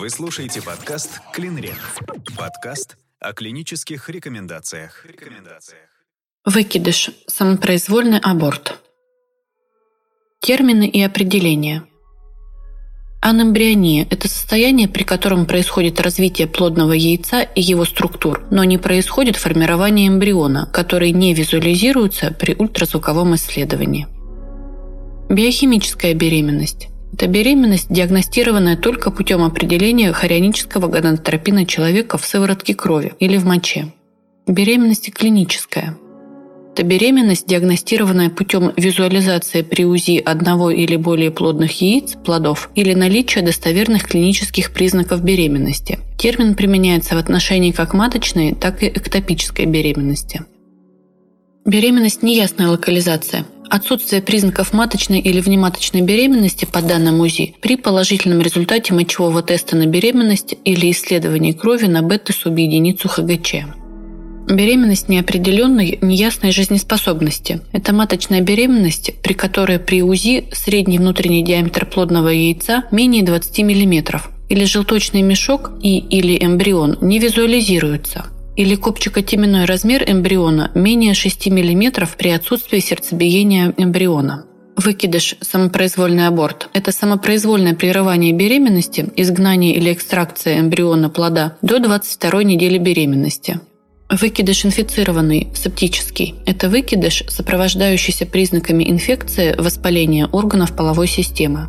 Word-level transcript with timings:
Вы 0.00 0.08
слушаете 0.08 0.62
подкаст 0.62 1.20
«Клинрек». 1.30 1.76
Подкаст 2.34 2.96
о 3.20 3.34
клинических 3.34 4.08
рекомендациях. 4.08 5.04
рекомендациях. 5.04 5.90
Выкидыш. 6.46 7.10
Самопроизвольный 7.26 8.18
аборт. 8.18 8.80
Термины 10.40 10.88
и 10.88 11.02
определения. 11.02 11.84
Анэмбриония– 13.20 14.06
это 14.10 14.26
состояние, 14.26 14.88
при 14.88 15.02
котором 15.02 15.44
происходит 15.44 16.00
развитие 16.00 16.46
плодного 16.46 16.92
яйца 16.92 17.42
и 17.42 17.60
его 17.60 17.84
структур, 17.84 18.42
но 18.50 18.64
не 18.64 18.78
происходит 18.78 19.36
формирование 19.36 20.08
эмбриона, 20.08 20.64
который 20.72 21.10
не 21.10 21.34
визуализируется 21.34 22.30
при 22.30 22.54
ультразвуковом 22.54 23.34
исследовании. 23.34 24.08
Биохимическая 25.28 26.14
беременность– 26.14 26.88
это 27.12 27.26
беременность, 27.26 27.90
диагностированная 27.90 28.76
только 28.76 29.10
путем 29.10 29.42
определения 29.42 30.12
хорионического 30.12 30.88
гонадотропина 30.88 31.66
человека 31.66 32.18
в 32.18 32.24
сыворотке 32.24 32.74
крови 32.74 33.12
или 33.18 33.36
в 33.36 33.44
моче. 33.44 33.92
Беременность 34.46 35.12
клиническая– 35.12 35.96
это 36.80 36.84
беременность, 36.84 37.46
диагностированная 37.46 38.30
путем 38.30 38.72
визуализации 38.76 39.62
при 39.62 39.84
УЗИ 39.84 40.18
одного 40.18 40.70
или 40.70 40.96
более 40.96 41.30
плодных 41.30 41.82
яиц, 41.82 42.14
плодов, 42.24 42.70
или 42.74 42.94
наличия 42.94 43.42
достоверных 43.42 44.04
клинических 44.04 44.72
признаков 44.72 45.22
беременности. 45.22 45.98
Термин 46.16 46.54
применяется 46.54 47.16
в 47.16 47.18
отношении 47.18 47.72
как 47.72 47.92
маточной, 47.92 48.54
так 48.54 48.82
и 48.82 48.86
эктопической 48.86 49.66
беременности. 49.66 50.44
Беременность– 51.66 52.22
неясная 52.22 52.68
локализация. 52.68 53.44
Отсутствие 53.70 54.20
признаков 54.20 54.72
маточной 54.72 55.20
или 55.20 55.40
внематочной 55.40 56.00
беременности 56.00 56.64
по 56.64 56.82
данным 56.82 57.20
УЗИ 57.20 57.54
при 57.60 57.76
положительном 57.76 58.40
результате 58.40 58.92
мочевого 58.92 59.44
теста 59.44 59.76
на 59.76 59.86
беременность 59.86 60.56
или 60.64 60.90
исследовании 60.90 61.52
крови 61.52 61.86
на 61.86 62.02
бета-субъединицу 62.02 63.08
ХГЧ. 63.08 63.54
Беременность 64.48 65.08
неопределенной, 65.08 66.00
неясной 66.02 66.50
жизнеспособности. 66.50 67.60
Это 67.70 67.92
маточная 67.92 68.40
беременность, 68.40 69.12
при 69.22 69.34
которой 69.34 69.78
при 69.78 70.02
УЗИ 70.02 70.48
средний 70.52 70.98
внутренний 70.98 71.44
диаметр 71.44 71.86
плодного 71.86 72.30
яйца 72.30 72.82
менее 72.90 73.22
20 73.22 73.60
мм, 73.60 74.20
или 74.48 74.64
желточный 74.64 75.22
мешок 75.22 75.70
и 75.80 75.98
или 75.98 76.36
эмбрион 76.44 76.98
не 77.00 77.20
визуализируются, 77.20 78.26
или 78.60 78.74
копчикотеменной 78.74 79.64
размер 79.64 80.04
эмбриона 80.06 80.70
менее 80.74 81.14
6 81.14 81.46
мм 81.46 82.06
при 82.18 82.28
отсутствии 82.28 82.78
сердцебиения 82.78 83.72
эмбриона. 83.78 84.44
Выкидыш– 84.76 85.36
самопроизвольный 85.40 86.26
аборт. 86.26 86.68
Это 86.74 86.92
самопроизвольное 86.92 87.74
прерывание 87.74 88.34
беременности, 88.34 89.08
изгнание 89.16 89.74
или 89.74 89.90
экстракция 89.90 90.60
эмбриона 90.60 91.08
плода 91.08 91.56
до 91.62 91.78
22 91.78 92.42
недели 92.44 92.76
беременности. 92.76 93.60
Выкидыш 94.10 94.66
инфицированный, 94.66 95.48
септический– 95.54 96.34
это 96.44 96.68
выкидыш, 96.68 97.24
сопровождающийся 97.28 98.26
признаками 98.26 98.90
инфекции, 98.90 99.54
воспаления 99.56 100.26
органов 100.26 100.76
половой 100.76 101.06
системы. 101.06 101.68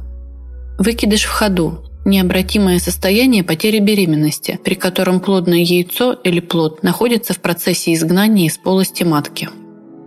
Выкидыш 0.77 1.23
в 1.23 1.29
ходу– 1.29 1.85
необратимое 2.05 2.79
состояние 2.79 3.43
потери 3.43 3.79
беременности, 3.79 4.59
при 4.63 4.75
котором 4.75 5.19
плодное 5.19 5.59
яйцо 5.59 6.13
или 6.13 6.39
плод 6.39 6.83
находится 6.83 7.33
в 7.33 7.39
процессе 7.39 7.93
изгнания 7.93 8.47
из 8.47 8.57
полости 8.57 9.03
матки. 9.03 9.49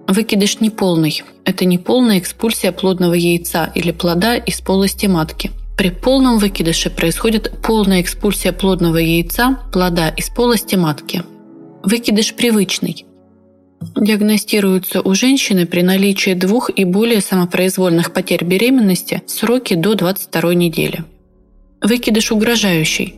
Выкидыш 0.06 0.60
неполный– 0.60 1.22
это 1.44 1.64
неполная 1.64 2.18
экспульсия 2.18 2.72
плодного 2.72 3.14
яйца 3.14 3.70
или 3.74 3.90
плода 3.90 4.36
из 4.36 4.60
полости 4.60 5.06
матки. 5.06 5.50
При 5.76 5.90
полном 5.90 6.38
выкидыше 6.38 6.90
происходит 6.90 7.52
полная 7.62 8.00
экспульсия 8.00 8.52
плодного 8.52 8.98
яйца, 8.98 9.58
плода 9.72 10.08
из 10.08 10.28
полости 10.30 10.76
матки– 10.76 11.22
Выкидыш 11.84 12.32
привычный. 12.32 13.04
Диагностируется 13.94 15.02
у 15.02 15.14
женщины 15.14 15.66
при 15.66 15.82
наличии 15.82 16.32
двух 16.32 16.70
и 16.74 16.84
более 16.84 17.20
самопроизвольных 17.20 18.14
потерь 18.14 18.42
беременности 18.42 19.22
сроки 19.26 19.74
до 19.74 19.94
22 19.94 20.54
недели. 20.54 21.04
Выкидыш 21.84 22.32
угрожающий. 22.32 23.14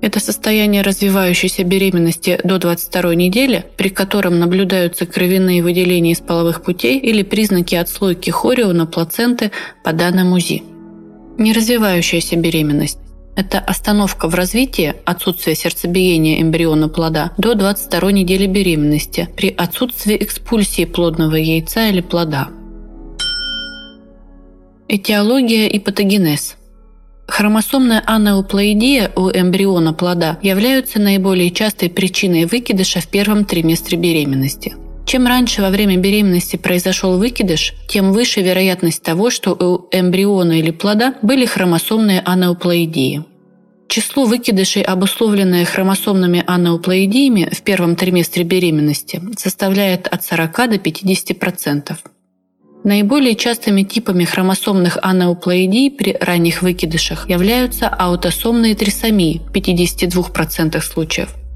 Это 0.00 0.20
состояние 0.20 0.80
развивающейся 0.80 1.64
беременности 1.64 2.40
до 2.42 2.58
22 2.58 3.14
недели, 3.14 3.66
при 3.76 3.90
котором 3.90 4.38
наблюдаются 4.38 5.04
кровяные 5.04 5.62
выделения 5.62 6.12
из 6.12 6.20
половых 6.20 6.62
путей 6.62 6.98
или 6.98 7.22
признаки 7.22 7.74
отслойки 7.74 8.30
хориона 8.30 8.86
плаценты 8.86 9.50
по 9.84 9.92
данным 9.92 10.32
УЗИ. 10.32 10.62
Неразвивающаяся 11.36 12.36
беременность. 12.36 12.96
Это 13.36 13.58
остановка 13.58 14.28
в 14.28 14.34
развитии, 14.34 14.94
отсутствие 15.04 15.54
сердцебиения 15.54 16.40
эмбриона 16.40 16.88
плода 16.88 17.32
до 17.36 17.54
22 17.54 18.12
недели 18.12 18.46
беременности 18.46 19.28
при 19.36 19.50
отсутствии 19.50 20.16
экспульсии 20.16 20.86
плодного 20.86 21.34
яйца 21.34 21.88
или 21.88 22.00
плода. 22.00 22.48
Этиология 24.88 25.68
и 25.68 25.78
патогенез. 25.78 26.56
Хромосомная 27.28 28.02
анеуплоидия 28.06 29.10
у 29.16 29.28
эмбриона 29.28 29.92
плода 29.92 30.38
являются 30.42 31.00
наиболее 31.00 31.50
частой 31.50 31.90
причиной 31.90 32.46
выкидыша 32.46 33.00
в 33.00 33.08
первом 33.08 33.44
триместре 33.44 33.98
беременности. 33.98 34.74
Чем 35.06 35.26
раньше 35.26 35.62
во 35.62 35.70
время 35.70 35.96
беременности 35.96 36.56
произошел 36.56 37.18
выкидыш, 37.18 37.74
тем 37.88 38.12
выше 38.12 38.42
вероятность 38.42 39.02
того, 39.02 39.30
что 39.30 39.52
у 39.52 39.88
эмбриона 39.96 40.58
или 40.58 40.70
плода 40.70 41.14
были 41.22 41.46
хромосомные 41.46 42.20
анеуплоидии. 42.24 43.24
Число 43.88 44.24
выкидышей, 44.24 44.82
обусловленное 44.82 45.64
хромосомными 45.64 46.42
анеуплоидиями 46.46 47.48
в 47.52 47.62
первом 47.62 47.94
триместре 47.94 48.42
беременности, 48.42 49.22
составляет 49.36 50.08
от 50.08 50.24
40 50.24 50.56
до 50.56 50.76
50%. 50.76 51.96
Наиболее 52.86 53.34
частыми 53.34 53.82
типами 53.82 54.24
хромосомных 54.24 54.96
анеуплоидий 55.02 55.90
при 55.90 56.16
ранних 56.18 56.62
выкидышах 56.62 57.28
являются 57.28 57.88
аутосомные 57.88 58.74
трисомии 58.74 59.42
в 59.46 59.52
52% 59.52 60.80
случаев– 60.80 61.34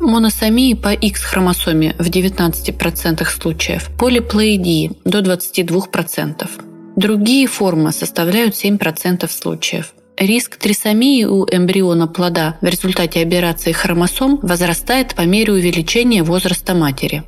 Моносомии 0.00 0.74
по 0.74 0.92
X-хромосоме 0.92 1.96
в 1.98 2.08
19% 2.08 3.24
случаев, 3.26 3.90
полиплоидии 3.98 4.92
до 5.04 5.18
22%. 5.18 6.48
Другие 6.96 7.46
формы 7.46 7.92
составляют 7.92 8.54
7% 8.54 9.28
случаев. 9.28 9.92
Риск 10.16 10.56
трисомии 10.56 11.24
у 11.24 11.44
эмбриона 11.46 12.06
плода 12.06 12.56
в 12.60 12.66
результате 12.66 13.20
аберрации 13.20 13.72
хромосом 13.72 14.38
возрастает 14.42 15.14
по 15.14 15.22
мере 15.22 15.52
увеличения 15.52 16.22
возраста 16.22 16.74
матери. 16.74 17.24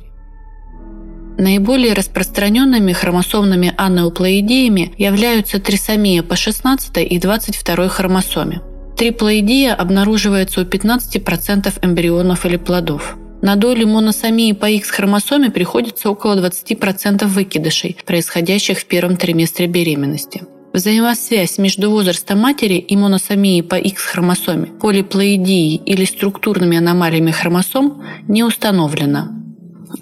Наиболее 1.41 1.93
распространенными 1.93 2.93
хромосомными 2.93 3.73
анеуплоидиями 3.75 4.93
являются 4.99 5.59
трисомия 5.59 6.21
по 6.21 6.35
16 6.35 6.97
и 6.97 7.17
22 7.17 7.87
хромосоме. 7.87 8.61
Триплоидия 8.95 9.73
обнаруживается 9.73 10.61
у 10.61 10.65
15% 10.65 11.73
эмбрионов 11.81 12.45
или 12.45 12.57
плодов. 12.57 13.17
На 13.41 13.55
долю 13.55 13.87
моносомии 13.87 14.51
по 14.51 14.69
X-хромосоме 14.69 15.49
приходится 15.49 16.11
около 16.11 16.35
20% 16.35 17.25
выкидышей, 17.25 17.97
происходящих 18.05 18.77
в 18.77 18.85
первом 18.85 19.17
триместре 19.17 19.65
беременности. 19.65 20.43
Взаимосвязь 20.73 21.57
между 21.57 21.89
возрастом 21.89 22.37
матери 22.37 22.75
и 22.75 22.95
моносомией 22.95 23.63
по 23.63 23.79
X-хромосоме, 23.79 24.67
полиплоидией 24.79 25.77
или 25.77 26.05
структурными 26.05 26.77
аномалиями 26.77 27.31
хромосом 27.31 28.03
не 28.27 28.43
установлена. 28.43 29.40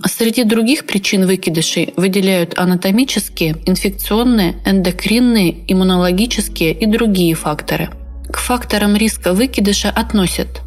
Среди 0.06 0.44
других 0.44 0.86
причин 0.86 1.26
выкидышей 1.26 1.94
выделяют 1.96 2.58
анатомические, 2.58 3.58
инфекционные, 3.66 4.58
эндокринные, 4.66 5.64
иммунологические 5.68 6.74
и 6.74 6.86
другие 6.86 7.36
факторы– 7.36 7.90
к 8.32 8.38
факторам 8.38 8.96
риска 8.96 9.34
выкидыша 9.34 9.90
относят 9.90 10.62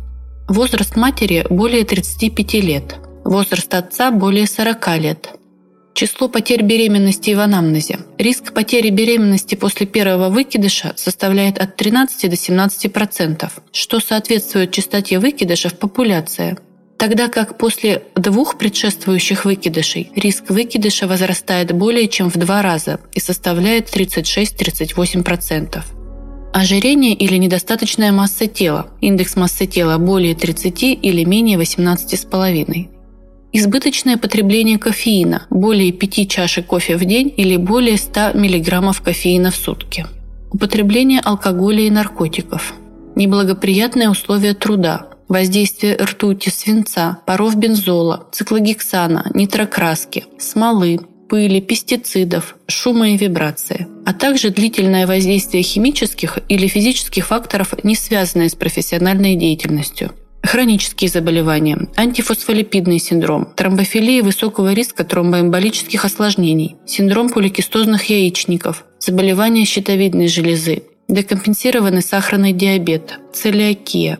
возраст 0.48 0.96
матери 0.96 1.46
более 1.48 1.84
35 1.84 2.54
лет, 2.54 2.96
возраст 3.24 3.72
отца 3.72 4.10
более 4.10 4.48
40 4.48 4.98
лет, 4.98 5.28
число 5.94 6.28
потерь 6.28 6.62
беременности 6.62 7.30
в 7.30 7.38
анамнезе. 7.38 8.00
Риск 8.18 8.52
потери 8.52 8.90
беременности 8.90 9.54
после 9.54 9.86
первого 9.86 10.28
выкидыша 10.28 10.94
составляет 10.96 11.58
от 11.58 11.76
13 11.76 12.28
до 12.28 12.36
17%, 12.36 13.48
что 13.70 14.00
соответствует 14.00 14.72
частоте 14.72 15.20
выкидыша 15.20 15.68
в 15.68 15.78
популяции 15.78 16.58
тогда 17.02 17.26
как 17.26 17.58
после 17.58 18.04
двух 18.14 18.58
предшествующих 18.58 19.44
выкидышей 19.44 20.12
риск 20.14 20.50
выкидыша 20.50 21.08
возрастает 21.08 21.72
более 21.72 22.06
чем 22.06 22.30
в 22.30 22.36
два 22.36 22.62
раза 22.62 23.00
и 23.12 23.18
составляет 23.18 23.92
36-38%. 23.92 25.82
Ожирение 26.52 27.14
или 27.14 27.38
недостаточная 27.38 28.12
масса 28.12 28.46
тела. 28.46 28.86
Индекс 29.00 29.34
массы 29.34 29.66
тела 29.66 29.98
более 29.98 30.36
30 30.36 30.80
или 31.02 31.24
менее 31.24 31.58
18,5. 31.58 32.88
Избыточное 33.50 34.16
потребление 34.16 34.78
кофеина– 34.78 35.48
более 35.50 35.90
5 35.90 36.30
чашек 36.30 36.66
кофе 36.66 36.96
в 36.96 37.04
день 37.04 37.34
или 37.36 37.56
более 37.56 37.96
100 37.96 38.34
мг 38.34 39.02
кофеина 39.02 39.50
в 39.50 39.56
сутки. 39.56 40.06
Употребление 40.52 41.18
алкоголя 41.18 41.80
и 41.80 41.90
наркотиков. 41.90 42.74
неблагоприятные 43.16 44.08
условия 44.08 44.54
труда, 44.54 45.11
воздействие 45.32 45.96
ртути, 45.96 46.50
свинца, 46.50 47.18
паров 47.26 47.56
бензола, 47.56 48.28
циклогексана, 48.32 49.30
нитрокраски, 49.34 50.24
смолы, 50.38 51.00
пыли, 51.28 51.60
пестицидов, 51.60 52.56
шума 52.68 53.08
и 53.10 53.16
вибрации, 53.16 53.86
а 54.04 54.12
также 54.12 54.50
длительное 54.50 55.06
воздействие 55.06 55.62
химических 55.62 56.38
или 56.48 56.66
физических 56.66 57.26
факторов, 57.26 57.72
не 57.82 57.94
связанные 57.94 58.50
с 58.50 58.54
профессиональной 58.54 59.34
деятельностью. 59.34 60.10
Хронические 60.42 61.08
заболевания, 61.08 61.88
антифосфолипидный 61.96 62.98
синдром, 62.98 63.48
тромбофилия 63.56 64.22
высокого 64.22 64.74
риска 64.74 65.04
тромбоэмболических 65.04 66.04
осложнений, 66.04 66.76
синдром 66.84 67.30
поликистозных 67.30 68.10
яичников, 68.10 68.84
заболевания 68.98 69.64
щитовидной 69.64 70.28
железы, 70.28 70.82
декомпенсированный 71.08 72.02
сахарный 72.02 72.52
диабет, 72.52 73.20
целиакия, 73.32 74.18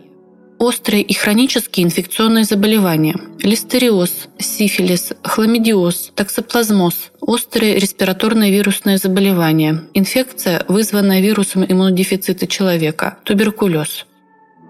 острые 0.63 1.03
и 1.03 1.13
хронические 1.13 1.85
инфекционные 1.85 2.45
заболевания, 2.45 3.15
листериоз, 3.39 4.29
сифилис, 4.39 5.13
хламидиоз, 5.23 6.11
токсоплазмоз, 6.15 7.11
острые 7.21 7.79
респираторные 7.79 8.51
вирусные 8.51 8.97
заболевания, 8.97 9.83
инфекция, 9.93 10.65
вызванная 10.67 11.21
вирусом 11.21 11.65
иммунодефицита 11.65 12.47
человека, 12.47 13.17
туберкулез– 13.23 14.05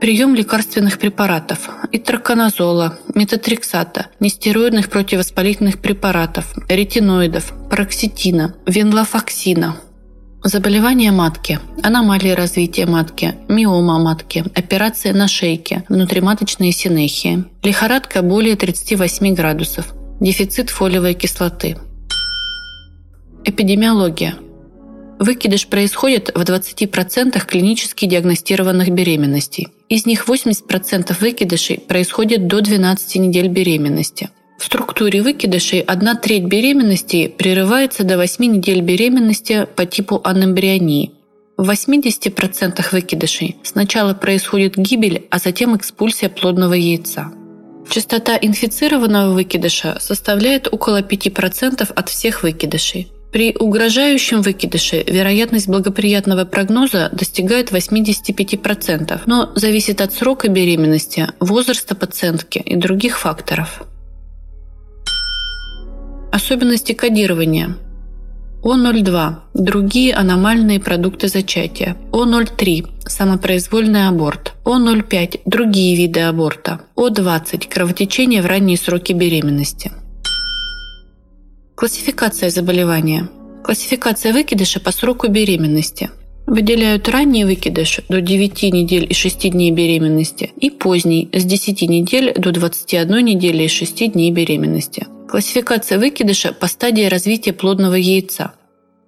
Прием 0.04 0.36
лекарственных 0.36 1.00
препаратов– 1.00 1.70
итроконазола, 1.94 3.00
метатрексата, 3.16 4.08
нестероидных 4.20 4.90
противовоспалительных 4.90 5.80
препаратов, 5.80 6.54
ретиноидов, 6.68 7.54
пароксетина, 7.70 8.54
венлафоксина. 8.66 9.78
Заболевания 10.46 11.12
матки, 11.12 11.60
аномалии 11.82 12.32
развития 12.32 12.86
матки, 12.86 13.34
миома 13.48 13.98
матки, 13.98 14.44
операция 14.54 15.14
на 15.14 15.30
шейке, 15.30 15.86
внутриматочные 15.88 16.74
синехии, 16.74 17.46
лихорадка 17.64 18.22
более 18.22 18.58
38 18.58 19.34
градусов, 19.36 19.94
дефицит 20.20 20.70
фолиевой 20.70 21.14
кислоты. 21.14 21.78
Эпидемиология– 23.46 24.36
Выкидыш 25.20 25.68
происходит 25.68 26.32
в 26.36 26.42
20% 26.42 27.46
клинически 27.46 28.06
диагностированных 28.06 28.90
беременностей. 28.90 29.70
Из 29.88 30.06
них 30.06 30.28
80% 30.28 31.18
выкидышей 31.18 31.80
происходит 31.80 32.48
до 32.48 32.60
12 32.60 33.16
недель 33.16 33.48
беременности. 33.48 34.32
В 34.58 34.66
структуре 34.66 35.22
выкидышей 35.22 35.82
одна 35.82 36.16
треть 36.16 36.46
беременности 36.46 37.28
прерывается 37.28 38.04
до 38.04 38.18
8 38.18 38.46
недель 38.46 38.82
беременности 38.82 39.68
по 39.76 39.86
типу 39.86 40.22
анэмбрионии. 40.24 41.12
В 41.58 41.70
80% 41.70 42.84
выкидышей 42.92 43.58
сначала 43.64 44.14
происходит 44.14 44.76
гибель, 44.76 45.28
а 45.30 45.40
затем 45.40 45.76
экспульсия 45.76 46.30
плодного 46.30 46.74
яйца. 46.74 47.32
Частота 47.90 48.38
инфицированного 48.42 49.34
выкидыша 49.34 49.98
составляет 50.00 50.68
около 50.72 51.02
5% 51.02 51.92
от 51.94 52.10
всех 52.10 52.44
выкидышей. 52.44 53.12
При 53.32 53.56
угрожающем 53.60 54.42
выкидыше 54.42 55.04
вероятность 55.08 55.68
благоприятного 55.68 56.46
прогноза 56.46 57.10
достигает 57.12 57.72
85%, 57.72 59.22
но 59.26 59.52
зависит 59.56 60.02
от 60.02 60.14
срока 60.14 60.50
беременности, 60.50 61.28
возраста 61.40 61.96
пациентки 61.96 62.60
и 62.60 62.76
других 62.76 63.20
факторов. 63.20 63.84
Особенности 66.34 66.94
кодирования. 66.94 67.78
О02– 68.64 69.36
другие 69.54 70.16
аномальные 70.16 70.80
продукты 70.80 71.28
зачатия. 71.28 71.96
О03– 72.12 72.88
самопроизвольный 73.06 74.08
аборт. 74.08 74.54
О05– 74.66 75.42
другие 75.46 75.96
виды 75.96 76.22
аборта. 76.22 76.82
О20– 76.96 77.68
кровотечение 77.70 78.42
в 78.42 78.48
ранние 78.48 78.78
сроки 78.78 79.14
беременности. 79.14 79.92
Классификация 81.76 82.50
заболевания. 82.50 83.30
Классификация 83.64 84.34
выкидыша 84.34 84.80
по 84.80 84.92
сроку 84.92 85.28
беременности. 85.28 86.10
Выделяют 86.48 87.08
ранний 87.10 87.46
выкидыш 87.46 88.00
до 88.10 88.22
9 88.22 88.64
недель 88.74 89.06
и 89.08 89.14
6 89.14 89.52
дней 89.52 89.70
беременности 89.70 90.52
и 90.60 90.72
поздний 90.72 91.30
с 91.32 91.44
10 91.46 91.84
недель 91.84 92.34
до 92.36 92.52
21 92.52 93.24
недели 93.24 93.66
и 93.66 93.68
6 93.68 94.14
дней 94.14 94.32
беременности. 94.32 95.06
Классификация 95.28 95.98
выкидыша 95.98 96.54
по 96.54 96.68
стадии 96.68 97.06
развития 97.06 97.54
плодного 97.54 97.96
яйца. 97.96 98.54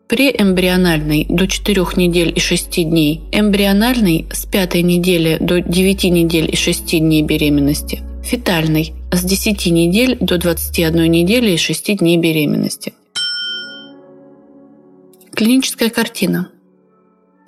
Преэмбриональный 0.08 1.26
до 1.30 1.48
4 1.48 1.86
недель 1.98 2.32
и 2.36 2.40
6 2.40 2.90
дней, 2.90 3.22
эмбриональный 3.32 4.28
с 4.32 4.46
5 4.46 4.76
недели 4.76 5.38
до 5.40 5.62
9 5.62 6.04
недель 6.06 6.50
и 6.52 6.56
6 6.56 7.00
дней 7.00 7.24
беременности, 7.24 8.02
фетальный 8.24 8.94
с 9.12 9.24
10 9.24 9.66
недель 9.68 10.18
до 10.20 10.38
21 10.38 11.12
недели 11.12 11.52
и 11.52 11.58
6 11.58 11.98
дней 11.98 12.18
беременности. 12.18 12.94
Клиническая 15.34 15.90
картина. 15.90 16.50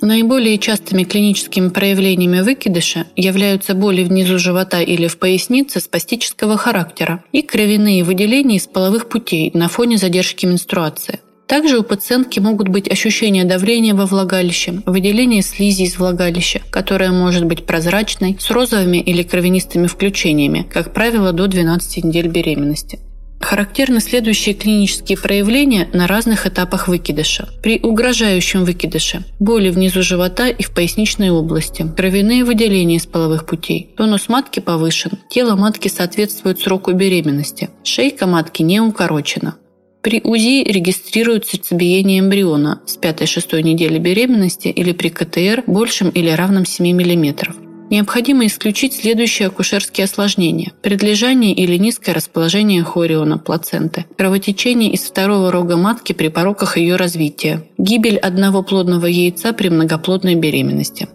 Наиболее 0.02 0.60
частыми 0.60 1.04
клиническими 1.04 1.70
проявлениями 1.70 2.42
выкидыша 2.42 3.08
являются 3.16 3.74
боли 3.74 4.04
внизу 4.04 4.38
живота 4.38 4.82
или 4.82 5.08
в 5.08 5.18
пояснице 5.18 5.80
спастического 5.80 6.56
характера 6.56 7.24
и 7.32 7.42
кровяные 7.42 8.04
выделения 8.04 8.58
из 8.58 8.68
половых 8.68 9.10
путей 9.10 9.50
на 9.56 9.68
фоне 9.68 9.98
задержки 9.98 10.46
менструации. 10.46 11.20
Также 11.48 11.80
у 11.80 11.84
пациентки 11.84 12.40
могут 12.40 12.68
быть 12.68 12.92
ощущения 12.92 13.46
давления 13.46 13.96
во 13.96 14.06
влагалище, 14.06 14.82
выделение 14.86 15.42
слизи 15.42 15.84
из 15.84 15.98
влагалища, 15.98 16.62
которое 16.70 17.12
может 17.12 17.46
быть 17.46 17.66
прозрачной, 17.66 18.38
с 18.38 18.52
розовыми 18.52 18.98
или 18.98 19.24
кровянистыми 19.24 19.88
включениями, 19.88 20.68
как 20.70 20.94
правило, 20.94 21.32
до 21.32 21.48
12 21.48 22.04
недель 22.04 22.28
беременности. 22.28 23.00
Характерны 23.40 24.00
следующие 24.00 24.56
клинические 24.56 25.18
проявления 25.18 25.88
на 25.94 26.08
разных 26.08 26.48
этапах 26.48 26.88
выкидыша. 26.88 27.48
При 27.62 27.80
угрожающем 27.82 28.66
выкидыше– 28.66 29.24
боли 29.40 29.70
внизу 29.70 30.02
живота 30.02 30.48
и 30.48 30.64
в 30.64 30.72
поясничной 30.72 31.30
области, 31.30 31.86
кровяные 31.96 32.44
выделения 32.44 32.96
из 32.96 33.06
половых 33.06 33.46
путей, 33.46 33.94
тонус 33.96 34.28
матки 34.28 34.60
повышен, 34.60 35.12
тело 35.30 35.56
матки 35.56 35.88
соответствует 35.88 36.60
сроку 36.60 36.92
беременности, 36.94 37.70
шейка 37.84 38.28
матки 38.28 38.64
не 38.64 38.82
укорочена. 38.82 39.56
При 40.02 40.22
УЗИ 40.24 40.64
регистрируют 40.64 41.48
сердцебиение 41.48 42.20
эмбриона 42.20 42.82
с 42.86 42.98
5-6 42.98 43.62
недели 43.62 44.00
беременности 44.00 44.70
или 44.70 44.94
при 44.94 45.10
КТР 45.10 45.64
большим 45.68 46.10
или 46.10 46.30
равным 46.30 46.66
7 46.66 46.86
мм. 46.96 47.67
Необходимо 47.90 48.46
исключить 48.46 48.94
следующие 48.94 49.48
акушерские 49.48 50.06
осложнения. 50.06 50.74
Предлежание 50.82 51.54
или 51.54 51.78
низкое 51.78 52.14
расположение 52.14 52.84
хориона, 52.84 53.38
плаценты, 53.38 54.06
кровотечение 54.18 54.92
из 54.92 55.02
второго 55.02 55.52
рога 55.52 55.78
матки 55.78 56.12
при 56.12 56.28
пороках 56.28 56.78
ее 56.78 56.98
развития, 56.98 57.64
гибель 57.78 58.18
одного 58.18 58.62
плодного 58.62 59.06
яйца 59.06 59.54
при 59.54 59.70
многоплодной 59.70 60.36
беременности. 60.36 61.08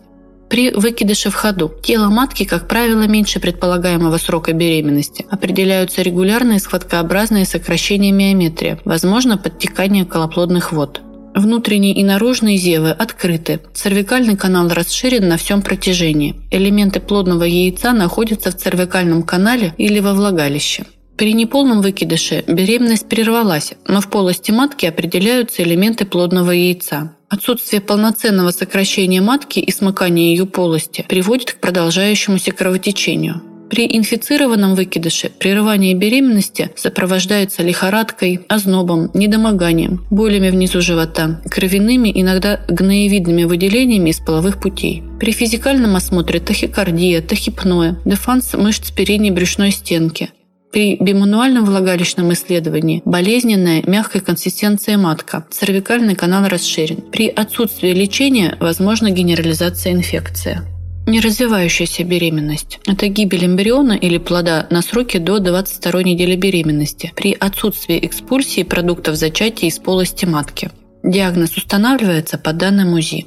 При 0.49 0.71
выкидыше 0.71 1.31
в 1.31 1.35
ходу 1.35 1.73
тело 1.83 2.09
матки, 2.09 2.45
как 2.45 2.69
правило, 2.69 3.07
меньше 3.07 3.41
предполагаемого 3.41 4.19
срока 4.19 4.53
беременности. 4.53 5.25
Определяются 5.31 6.03
регулярные 6.03 6.59
схваткообразные 6.59 7.47
сокращения 7.47 8.13
миометрия, 8.13 8.79
возможно 8.85 9.39
подтекание 9.39 10.05
колоплодных 10.05 10.73
вод. 10.73 11.01
Внутренние 11.35 11.95
и 11.95 12.05
наружные 12.05 12.59
зевы 12.59 12.91
открыты. 12.91 13.61
Цервикальный 13.75 14.37
канал 14.37 14.69
расширен 14.69 15.29
на 15.29 15.37
всем 15.37 15.63
протяжении. 15.63 16.37
Элементы 16.51 17.01
плодного 17.01 17.45
яйца 17.45 17.93
находятся 17.93 18.51
в 18.51 18.57
цервикальном 18.57 19.23
канале 19.23 19.75
или 19.79 20.01
во 20.01 20.13
влагалище. 20.13 20.85
При 21.17 21.35
неполном 21.35 21.83
выкидыше 21.83 22.43
беременность 22.47 23.09
прервалась, 23.09 23.75
но 23.87 24.01
в 24.01 24.09
полости 24.09 24.51
матки 24.51 24.87
определяются 24.87 25.63
элементы 25.63 26.05
плодного 26.05 26.51
яйца. 26.51 27.15
Отсутствие 27.29 27.81
полноценного 27.81 28.51
сокращения 28.51 29.21
матки 29.21 29.59
и 29.59 29.71
смыкания 29.71 30.35
ее 30.35 30.47
полости 30.47 31.05
приводит 31.09 31.53
к 31.53 31.61
продолжающемуся 31.61 32.53
кровотечению. 32.53 33.43
При 33.73 33.87
инфицированном 33.87 34.75
выкидыше 34.75 35.31
прерывание 35.31 35.95
беременности 35.95 36.71
сопровождается 36.77 37.63
лихорадкой, 37.63 38.41
ознобом, 38.47 39.11
недомоганием, 39.15 40.05
болями 40.11 40.51
внизу 40.51 40.83
живота, 40.83 41.41
кровяными, 41.51 42.13
иногда 42.15 42.61
гноевидными 42.69 43.45
выделениями 43.45 44.11
из 44.11 44.21
половых 44.21 44.61
путей. 44.61 45.03
При 45.19 45.33
физикальном 45.33 45.97
осмотре 45.97 46.39
тахикардия, 46.39 47.23
тахипноя, 47.23 47.99
дефанс 48.05 48.53
мышц 48.53 48.91
передней 48.91 49.31
брюшной 49.31 49.71
стенки, 49.71 50.29
при 50.71 50.97
бимануальном 50.97 51.65
влагалищном 51.65 52.31
исследовании 52.35 53.01
болезненная 53.07 53.83
мягкая 53.87 54.21
консистенция 54.21 54.99
матка, 54.99 55.47
цервикальный 55.51 56.15
канал 56.15 56.47
расширен. 56.47 56.97
При 57.11 57.29
отсутствии 57.29 57.95
лечения 57.95 58.55
возможна 58.61 59.11
генерализация 59.11 59.95
инфекции. 59.95 60.61
Неразвивающаяся 61.05 62.05
беременность– 62.05 62.79
это 62.87 63.09
гибель 63.09 63.47
эмбриона 63.47 63.93
или 63.93 64.19
плода 64.19 64.69
на 64.71 64.83
сроке 64.83 65.19
до 65.19 65.41
22 65.41 66.03
недели 66.05 66.37
беременности 66.37 67.13
при 67.17 67.33
отсутствии 67.33 67.99
экспульсии 67.99 68.63
продуктов 68.63 69.17
зачатия 69.17 69.69
из 69.69 69.81
полости 69.81 70.27
матки. 70.27 70.71
Диагноз 71.03 71.57
устанавливается 71.57 72.39
по 72.39 72.53
данным 72.53 72.93
УЗИ. 72.93 73.27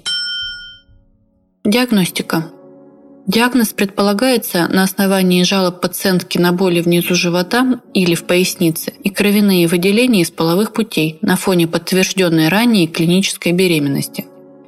Диагностика. 1.65 2.49
Диагноз 3.27 3.73
предполагается 3.73 4.67
на 4.69 4.83
основании 4.83 5.43
жалоб 5.43 5.81
пациентки 5.81 6.37
на 6.37 6.53
боли 6.53 6.79
внизу 6.79 7.13
живота 7.15 7.81
или 7.93 8.15
в 8.15 8.23
пояснице 8.23 8.93
и 9.03 9.09
кровяные 9.09 9.67
выделения 9.67 10.21
из 10.21 10.31
половых 10.31 10.71
путей 10.71 11.17
на 11.21 11.35
фоне 11.35 11.67
подтвержденной 11.67 12.47
ранее 12.47 12.87
клинической 12.87 13.51
беременности. 13.51 14.25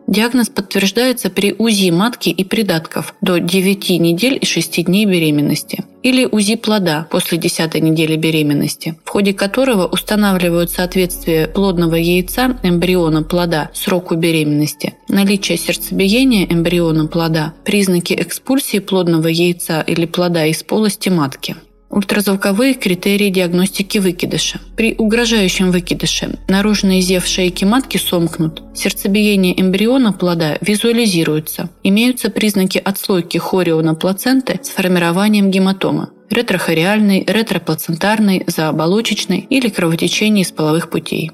Диагноз 0.08 0.48
подтверждается 0.48 1.30
при 1.30 1.54
УЗИ 1.58 1.92
матки 1.92 2.30
и 2.30 2.46
придатков 2.46 3.14
до 3.20 3.40
9 3.40 3.90
недель 4.00 4.40
и 4.42 4.46
6 4.46 4.86
дней 4.86 5.06
беременности 5.06 5.84
или 6.02 6.26
УЗИ 6.26 6.56
плода 6.56 7.06
после 7.12 7.38
10 7.38 7.76
недели 7.82 8.16
беременности, 8.16 8.98
в 9.04 9.10
ходе 9.10 9.34
которого 9.34 9.86
устанавливают 9.86 10.72
соответствие 10.72 11.48
плодного 11.48 11.96
яйца 11.96 12.58
эмбриона 12.64 13.24
плода 13.24 13.70
сроку 13.74 14.16
беременности, 14.16 14.94
наличие 15.10 15.58
сердцебиения 15.58 16.46
эмбриона 16.46 17.08
плода, 17.08 17.54
признаки 17.66 18.14
экспульсии 18.14 18.80
плодного 18.80 19.28
яйца 19.28 19.82
или 19.82 20.06
плода 20.06 20.46
из 20.46 20.64
полости 20.64 21.10
матки. 21.10 21.58
Ультразвуковые 21.90 22.74
критерии 22.74 23.30
диагностики 23.30 23.98
выкидыша. 23.98 24.60
При 24.76 24.94
угрожающем 24.98 25.72
выкидыше 25.72 26.38
наружный 26.48 27.02
зев 27.02 27.26
шейки 27.26 27.64
матки 27.66 27.98
сомкнут, 27.98 28.62
сердцебиение 28.76 29.60
эмбриона 29.60 30.14
плода 30.14 30.58
визуализируется, 30.62 31.70
имеются 31.84 32.30
признаки 32.30 32.78
отслойки 32.78 33.38
хориона 33.38 33.96
плаценты 33.96 34.60
с 34.62 34.70
формированием 34.70 35.50
гематомы 35.50 36.10
ретрохориальной, 36.30 37.24
ретроплацентарной, 37.26 38.44
заоболочечной 38.48 39.40
или 39.50 39.70
кровотечения 39.70 40.44
из 40.44 40.52
половых 40.52 40.90
путей. 40.90 41.32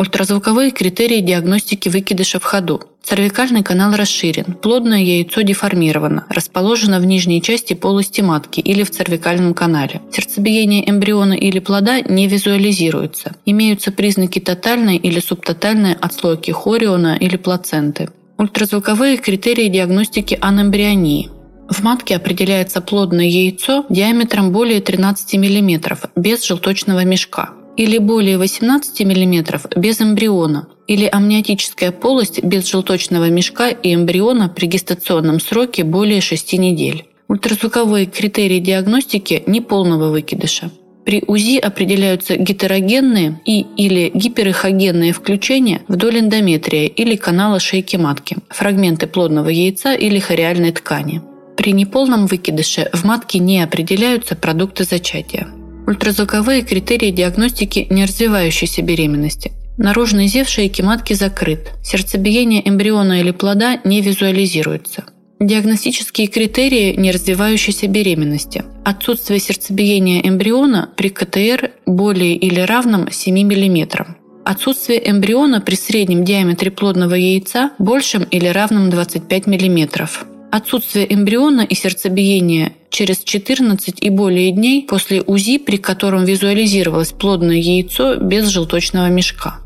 Ультразвуковые 0.00 0.70
критерии 0.70 1.20
диагностики 1.20 1.90
выкидыша 1.90 2.40
в 2.40 2.42
ходу. 2.42 2.80
Цервикальный 3.02 3.62
канал 3.62 3.94
расширен, 3.94 4.54
плодное 4.54 5.00
яйцо 5.00 5.42
деформировано, 5.42 6.24
расположено 6.30 7.00
в 7.00 7.04
нижней 7.04 7.42
части 7.42 7.74
полости 7.74 8.22
матки 8.22 8.60
или 8.60 8.82
в 8.82 8.90
цервикальном 8.90 9.52
канале. 9.52 10.00
Сердцебиение 10.10 10.88
эмбриона 10.88 11.34
или 11.34 11.58
плода 11.58 12.00
не 12.00 12.28
визуализируется. 12.28 13.36
Имеются 13.44 13.92
признаки 13.92 14.38
тотальной 14.38 14.96
или 14.96 15.20
субтотальной 15.20 15.92
отслойки 15.92 16.50
хориона 16.50 17.18
или 17.20 17.36
плаценты. 17.36 18.08
Ультразвуковые 18.38 19.18
критерии 19.18 19.68
диагностики 19.68 20.38
анэмбрионии. 20.40 21.28
В 21.68 21.82
матке 21.82 22.16
определяется 22.16 22.80
плодное 22.80 23.26
яйцо 23.26 23.84
диаметром 23.90 24.50
более 24.50 24.80
13 24.80 25.34
мм 25.34 25.98
без 26.16 26.42
желточного 26.46 27.04
мешка 27.04 27.50
или 27.76 27.98
более 27.98 28.38
18 28.38 29.00
мм 29.00 29.60
без 29.76 30.00
эмбриона, 30.00 30.68
или 30.86 31.08
амниотическая 31.10 31.92
полость 31.92 32.42
без 32.42 32.68
желточного 32.70 33.30
мешка 33.30 33.68
и 33.68 33.94
эмбриона 33.94 34.48
при 34.48 34.66
гестационном 34.66 35.40
сроке 35.40 35.84
более 35.84 36.20
6 36.20 36.54
недель. 36.54 37.06
Ультразвуковые 37.28 38.06
критерии 38.06 38.58
диагностики 38.58 39.44
неполного 39.46 40.10
выкидыша. 40.10 40.70
При 41.04 41.22
УЗИ 41.26 41.58
определяются 41.58 42.36
гетерогенные 42.36 43.40
и 43.44 43.60
или 43.76 44.10
гиперэхогенные 44.12 45.12
включения 45.12 45.82
вдоль 45.88 46.20
эндометрия 46.20 46.86
или 46.86 47.16
канала 47.16 47.58
шейки 47.58 47.96
матки, 47.96 48.36
фрагменты 48.48 49.06
плодного 49.06 49.48
яйца 49.48 49.94
или 49.94 50.18
хориальной 50.18 50.72
ткани. 50.72 51.22
При 51.56 51.72
неполном 51.72 52.26
выкидыше 52.26 52.90
в 52.92 53.04
матке 53.04 53.38
не 53.38 53.62
определяются 53.62 54.34
продукты 54.34 54.84
зачатия. 54.84 55.48
Ультразвуковые 55.86 56.62
критерии 56.62 57.10
диагностики 57.10 57.86
неразвивающейся 57.90 58.82
беременности. 58.82 59.52
Наружный 59.76 60.26
зев 60.26 60.48
шейки 60.48 60.82
матки 60.82 61.14
закрыт. 61.14 61.72
Сердцебиение 61.82 62.66
эмбриона 62.68 63.20
или 63.20 63.30
плода 63.30 63.80
не 63.84 64.02
визуализируется. 64.02 65.04
Диагностические 65.40 66.26
критерии 66.26 66.94
неразвивающейся 66.96 67.86
беременности. 67.88 68.62
Отсутствие 68.84 69.40
сердцебиения 69.40 70.20
эмбриона 70.20 70.90
при 70.96 71.08
КТР 71.08 71.70
более 71.86 72.36
или 72.36 72.60
равном 72.60 73.10
7 73.10 73.34
мм. 73.34 74.16
Отсутствие 74.44 75.10
эмбриона 75.10 75.62
при 75.62 75.76
среднем 75.76 76.24
диаметре 76.24 76.70
плодного 76.70 77.14
яйца 77.14 77.70
большим 77.78 78.24
или 78.24 78.48
равным 78.48 78.90
25 78.90 79.46
мм. 79.46 80.08
Отсутствие 80.50 81.12
эмбриона 81.14 81.60
и 81.60 81.76
сердцебиения 81.76 82.72
через 82.90 83.22
14 83.22 84.02
и 84.02 84.10
более 84.10 84.50
дней 84.50 84.84
после 84.84 85.22
УЗИ, 85.22 85.58
при 85.58 85.76
котором 85.76 86.24
визуализировалось 86.24 87.12
плодное 87.12 87.56
яйцо 87.56 88.16
без 88.16 88.48
желточного 88.48 89.08
мешка. 89.08 89.58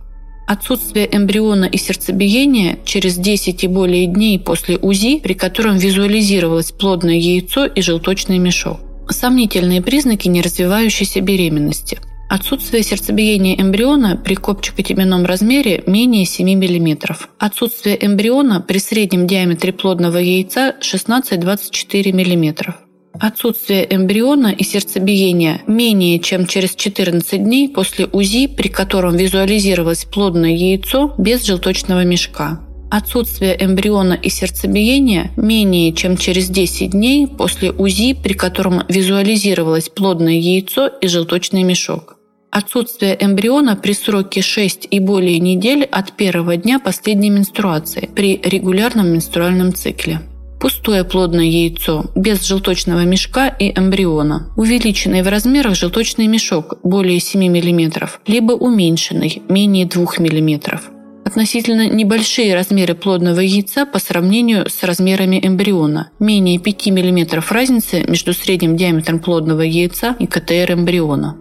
Отсутствие 0.46 1.08
эмбриона 1.10 1.64
и 1.64 1.78
сердцебиения 1.78 2.78
через 2.84 3.16
10 3.16 3.64
и 3.64 3.66
более 3.66 4.06
дней 4.06 4.38
после 4.38 4.76
УЗИ, 4.76 5.20
при 5.20 5.32
котором 5.32 5.78
визуализировалось 5.78 6.72
плодное 6.72 7.16
яйцо 7.16 7.64
и 7.64 7.80
желточный 7.80 8.36
мешок. 8.36 8.78
Сомнительные 9.08 9.80
признаки 9.80 10.28
неразвивающейся 10.28 11.22
беременности– 11.22 11.98
Отсутствие 12.28 12.82
сердцебиения 12.82 13.54
эмбриона 13.60 14.16
при 14.16 14.34
копчикотеменном 14.34 15.24
размере 15.24 15.84
менее 15.86 16.24
7 16.24 16.48
мм. 16.48 17.16
Отсутствие 17.38 18.04
эмбриона 18.04 18.60
при 18.60 18.78
среднем 18.78 19.26
диаметре 19.26 19.72
плодного 19.72 20.18
яйца 20.18 20.74
16-24 20.80 22.12
мм. 22.12 22.74
Отсутствие 23.20 23.86
эмбриона 23.94 24.48
и 24.48 24.64
сердцебиения 24.64 25.62
менее 25.68 26.18
чем 26.18 26.46
через 26.46 26.74
14 26.74 27.44
дней 27.44 27.68
после 27.68 28.06
УЗИ, 28.06 28.48
при 28.48 28.68
котором 28.68 29.16
визуализировалось 29.16 30.04
плодное 30.04 30.50
яйцо 30.50 31.14
без 31.18 31.44
желточного 31.44 32.04
мешка. 32.04 32.60
Отсутствие 32.96 33.56
эмбриона 33.58 34.12
и 34.12 34.28
сердцебиения 34.28 35.32
менее 35.36 35.92
чем 35.94 36.16
через 36.16 36.48
10 36.48 36.92
дней 36.92 37.26
после 37.26 37.72
УЗИ, 37.72 38.14
при 38.14 38.34
котором 38.34 38.82
визуализировалось 38.88 39.88
плодное 39.88 40.34
яйцо 40.34 40.86
и 40.86 41.08
желточный 41.08 41.64
мешок. 41.64 42.18
Отсутствие 42.52 43.18
эмбриона 43.20 43.74
при 43.74 43.94
сроке 43.94 44.42
6 44.42 44.86
и 44.88 45.00
более 45.00 45.40
недель 45.40 45.82
от 45.82 46.12
первого 46.12 46.56
дня 46.56 46.78
последней 46.78 47.30
менструации 47.30 48.08
при 48.14 48.40
регулярном 48.40 49.08
менструальном 49.08 49.74
цикле. 49.74 50.20
Пустое 50.60 51.02
плодное 51.02 51.46
яйцо, 51.46 52.04
без 52.14 52.46
желточного 52.46 53.04
мешка 53.04 53.48
и 53.48 53.76
эмбриона. 53.76 54.52
Увеличенный 54.56 55.22
в 55.22 55.26
размерах 55.26 55.74
желточный 55.74 56.28
мешок 56.28 56.78
более 56.84 57.18
7 57.18 57.42
мм, 57.42 58.08
либо 58.28 58.52
уменьшенный 58.52 59.42
менее 59.48 59.86
2 59.86 60.04
мм. 60.20 60.80
Относительно 61.24 61.88
небольшие 61.88 62.54
размеры 62.54 62.94
плодного 62.94 63.40
яйца 63.40 63.86
по 63.86 63.98
сравнению 63.98 64.68
с 64.68 64.82
размерами 64.82 65.40
эмбриона. 65.42 66.10
Менее 66.18 66.58
5 66.58 66.88
мм 66.88 67.42
разницы 67.48 68.04
между 68.06 68.34
средним 68.34 68.76
диаметром 68.76 69.18
плодного 69.18 69.62
яйца 69.62 70.14
и 70.18 70.26
КТР 70.26 70.72
эмбриона. 70.72 71.36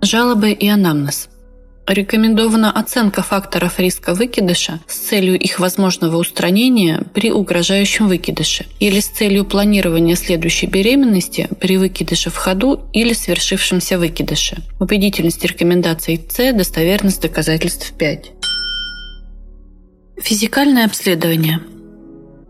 Жалобы 0.00 0.52
и 0.52 0.68
анамнез. 0.68 1.28
Рекомендована 1.88 2.70
оценка 2.70 3.22
факторов 3.22 3.78
риска 3.78 4.12
выкидыша 4.12 4.80
с 4.86 4.94
целью 4.94 5.38
их 5.38 5.58
возможного 5.58 6.18
устранения 6.18 7.02
при 7.14 7.32
угрожающем 7.32 8.08
выкидыше 8.08 8.66
или 8.78 9.00
с 9.00 9.06
целью 9.06 9.46
планирования 9.46 10.14
следующей 10.14 10.66
беременности 10.66 11.48
при 11.58 11.78
выкидыше 11.78 12.28
в 12.28 12.36
ходу 12.36 12.90
или 12.92 13.14
свершившемся 13.14 13.98
выкидыше. 13.98 14.58
Убедительность 14.78 15.42
рекомендаций 15.42 16.20
С, 16.28 16.52
достоверность 16.52 17.22
доказательств 17.22 17.94
5. 17.96 18.32
Физикальное 20.22 20.84
обследование. 20.84 21.62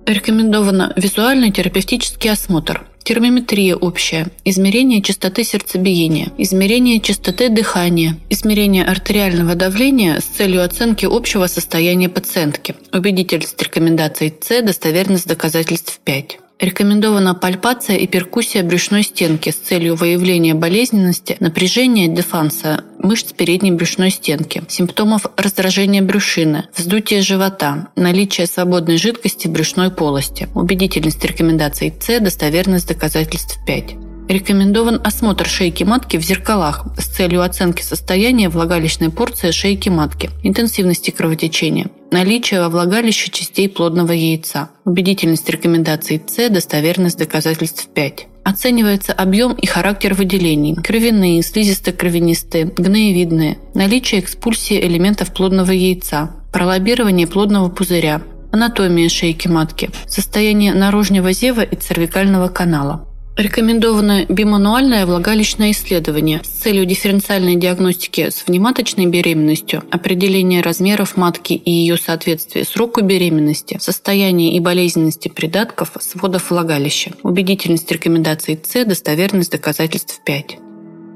Рекомендовано 0.05 0.93
визуальный 0.97 1.53
терапевтический 1.53 2.33
осмотр– 2.33 2.88
термометрия 3.03 3.77
общая, 3.77 4.27
измерение 4.45 5.03
частоты 5.03 5.45
сердцебиения, 5.45 6.33
измерение 6.39 7.01
частоты 7.01 7.49
дыхания, 7.49 8.17
измерение 8.31 8.85
артериального 8.85 9.55
давления 9.55 10.21
с 10.21 10.25
целью 10.25 10.65
оценки 10.65 11.07
общего 11.07 11.47
состояния 11.47 12.09
пациентки, 12.09 12.75
убедительность 12.93 13.63
рекомендаций 13.63 14.35
С, 14.41 14.63
достоверность 14.63 15.27
доказательств 15.27 16.01
5. 16.05 16.39
Рекомендована 16.61 17.37
пальпация 17.37 17.97
и 17.97 18.09
перкуссия 18.09 18.65
брюшной 18.65 19.05
стенки 19.05 19.51
с 19.51 19.57
целью 19.57 19.95
выявления 19.95 20.55
болезненности, 20.55 21.37
напряжения 21.39 22.09
дефанса 22.09 22.83
мышц 22.99 23.33
передней 23.33 23.71
брюшной 23.71 24.11
стенки, 24.11 24.65
симптомов 24.69 25.27
раздражения 25.37 26.03
брюшины, 26.03 26.65
вздутия 26.77 27.23
живота, 27.23 27.89
наличие 27.95 28.49
свободной 28.49 28.97
жидкости 28.97 29.47
в 29.47 29.53
брюшной 29.53 29.93
полости. 29.93 30.49
Убедительность 30.57 31.25
рекомендаций 31.25 31.95
С, 32.01 32.19
достоверность 32.19 32.89
доказательств 32.89 33.59
5. 33.65 34.08
Рекомендован 34.29 35.01
осмотр 35.03 35.49
шейки 35.49 35.85
матки 35.85 36.19
в 36.19 36.21
зеркалах 36.21 36.85
с 36.99 37.07
целью 37.07 37.43
оценки 37.43 37.81
состояния 37.81 38.51
влагалищной 38.51 39.09
порции 39.09 39.53
шейки 39.53 39.89
матки, 39.89 40.29
интенсивности 40.43 41.11
кровотечения, 41.11 41.87
наличия 42.11 42.61
во 42.61 42.69
влагалище 42.69 43.31
частей 43.31 43.71
плодного 43.71 44.13
яйца, 44.13 44.69
убедительность 44.85 45.49
рекомендаций 45.49 46.21
С, 46.27 46.51
достоверность 46.51 47.17
доказательств 47.17 47.89
5. 47.95 48.27
Оценивается 48.45 49.15
объем 49.15 49.55
и 49.55 49.67
характер 49.67 50.13
выделений– 50.13 50.75
кровяные, 50.85 51.41
слизисто-кровянистые, 51.41 52.71
гноевидные, 52.77 53.57
наличие 53.73 54.21
экспульсии 54.21 54.79
элементов 54.79 55.33
плодного 55.33 55.71
яйца, 55.71 56.33
пролоббирование 56.53 57.27
плодного 57.27 57.71
пузыря, 57.71 58.21
анатомия 58.53 59.09
шейки 59.09 59.49
матки, 59.49 59.89
состояние 60.07 60.75
наружного 60.75 61.33
зева 61.33 61.63
и 61.63 61.77
цервикального 61.77 62.49
канала. 62.49 63.08
Рекомендовано 63.39 64.25
бимануальное 64.25 65.07
влагалищное 65.07 65.71
исследование 65.71 66.43
с 66.43 66.49
целью 66.49 66.85
дифференциальной 66.85 67.55
диагностики 67.55 68.31
с 68.31 68.45
внематочной 68.45 69.07
беременностью, 69.07 69.85
определения 69.93 70.61
размеров 70.61 71.17
матки 71.17 71.53
и 71.53 71.71
ее 71.71 71.97
соответствия 71.97 72.65
сроку 72.65 73.01
беременности, 73.01 73.79
состояния 73.81 74.57
и 74.57 74.59
болезненности 74.59 75.29
придатков, 75.29 75.93
сводов 76.01 76.51
влагалища, 76.51 77.13
убедительность 77.23 77.93
рекомендаций 77.93 78.59
С, 78.61 78.85
достоверность 78.85 79.53
доказательств 79.53 80.21
5. 80.25 80.68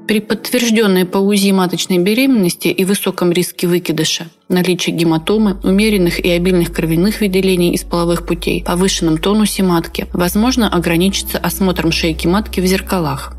При 0.07 0.19
подтвержденной 0.19 1.05
по 1.05 1.17
УЗИ 1.17 1.51
маточной 1.51 1.97
беременности 1.97 2.67
и 2.67 2.83
высоком 2.83 3.31
риске 3.31 3.67
выкидыша, 3.67 4.27
наличии 4.49 4.91
гематомы, 4.91 5.57
умеренных 5.63 6.19
и 6.19 6.29
обильных 6.29 6.73
кровяных 6.73 7.21
выделений 7.21 7.71
из 7.71 7.83
половых 7.83 8.25
путей, 8.25 8.63
повышенном 8.65 9.17
тонусе 9.17 9.63
матки, 9.63 10.07
возможно 10.11 10.67
ограничиться 10.67 11.37
осмотром 11.37 11.93
шейки 11.93 12.27
матки 12.27 12.59
в 12.59 12.65
зеркалах. 12.65 13.33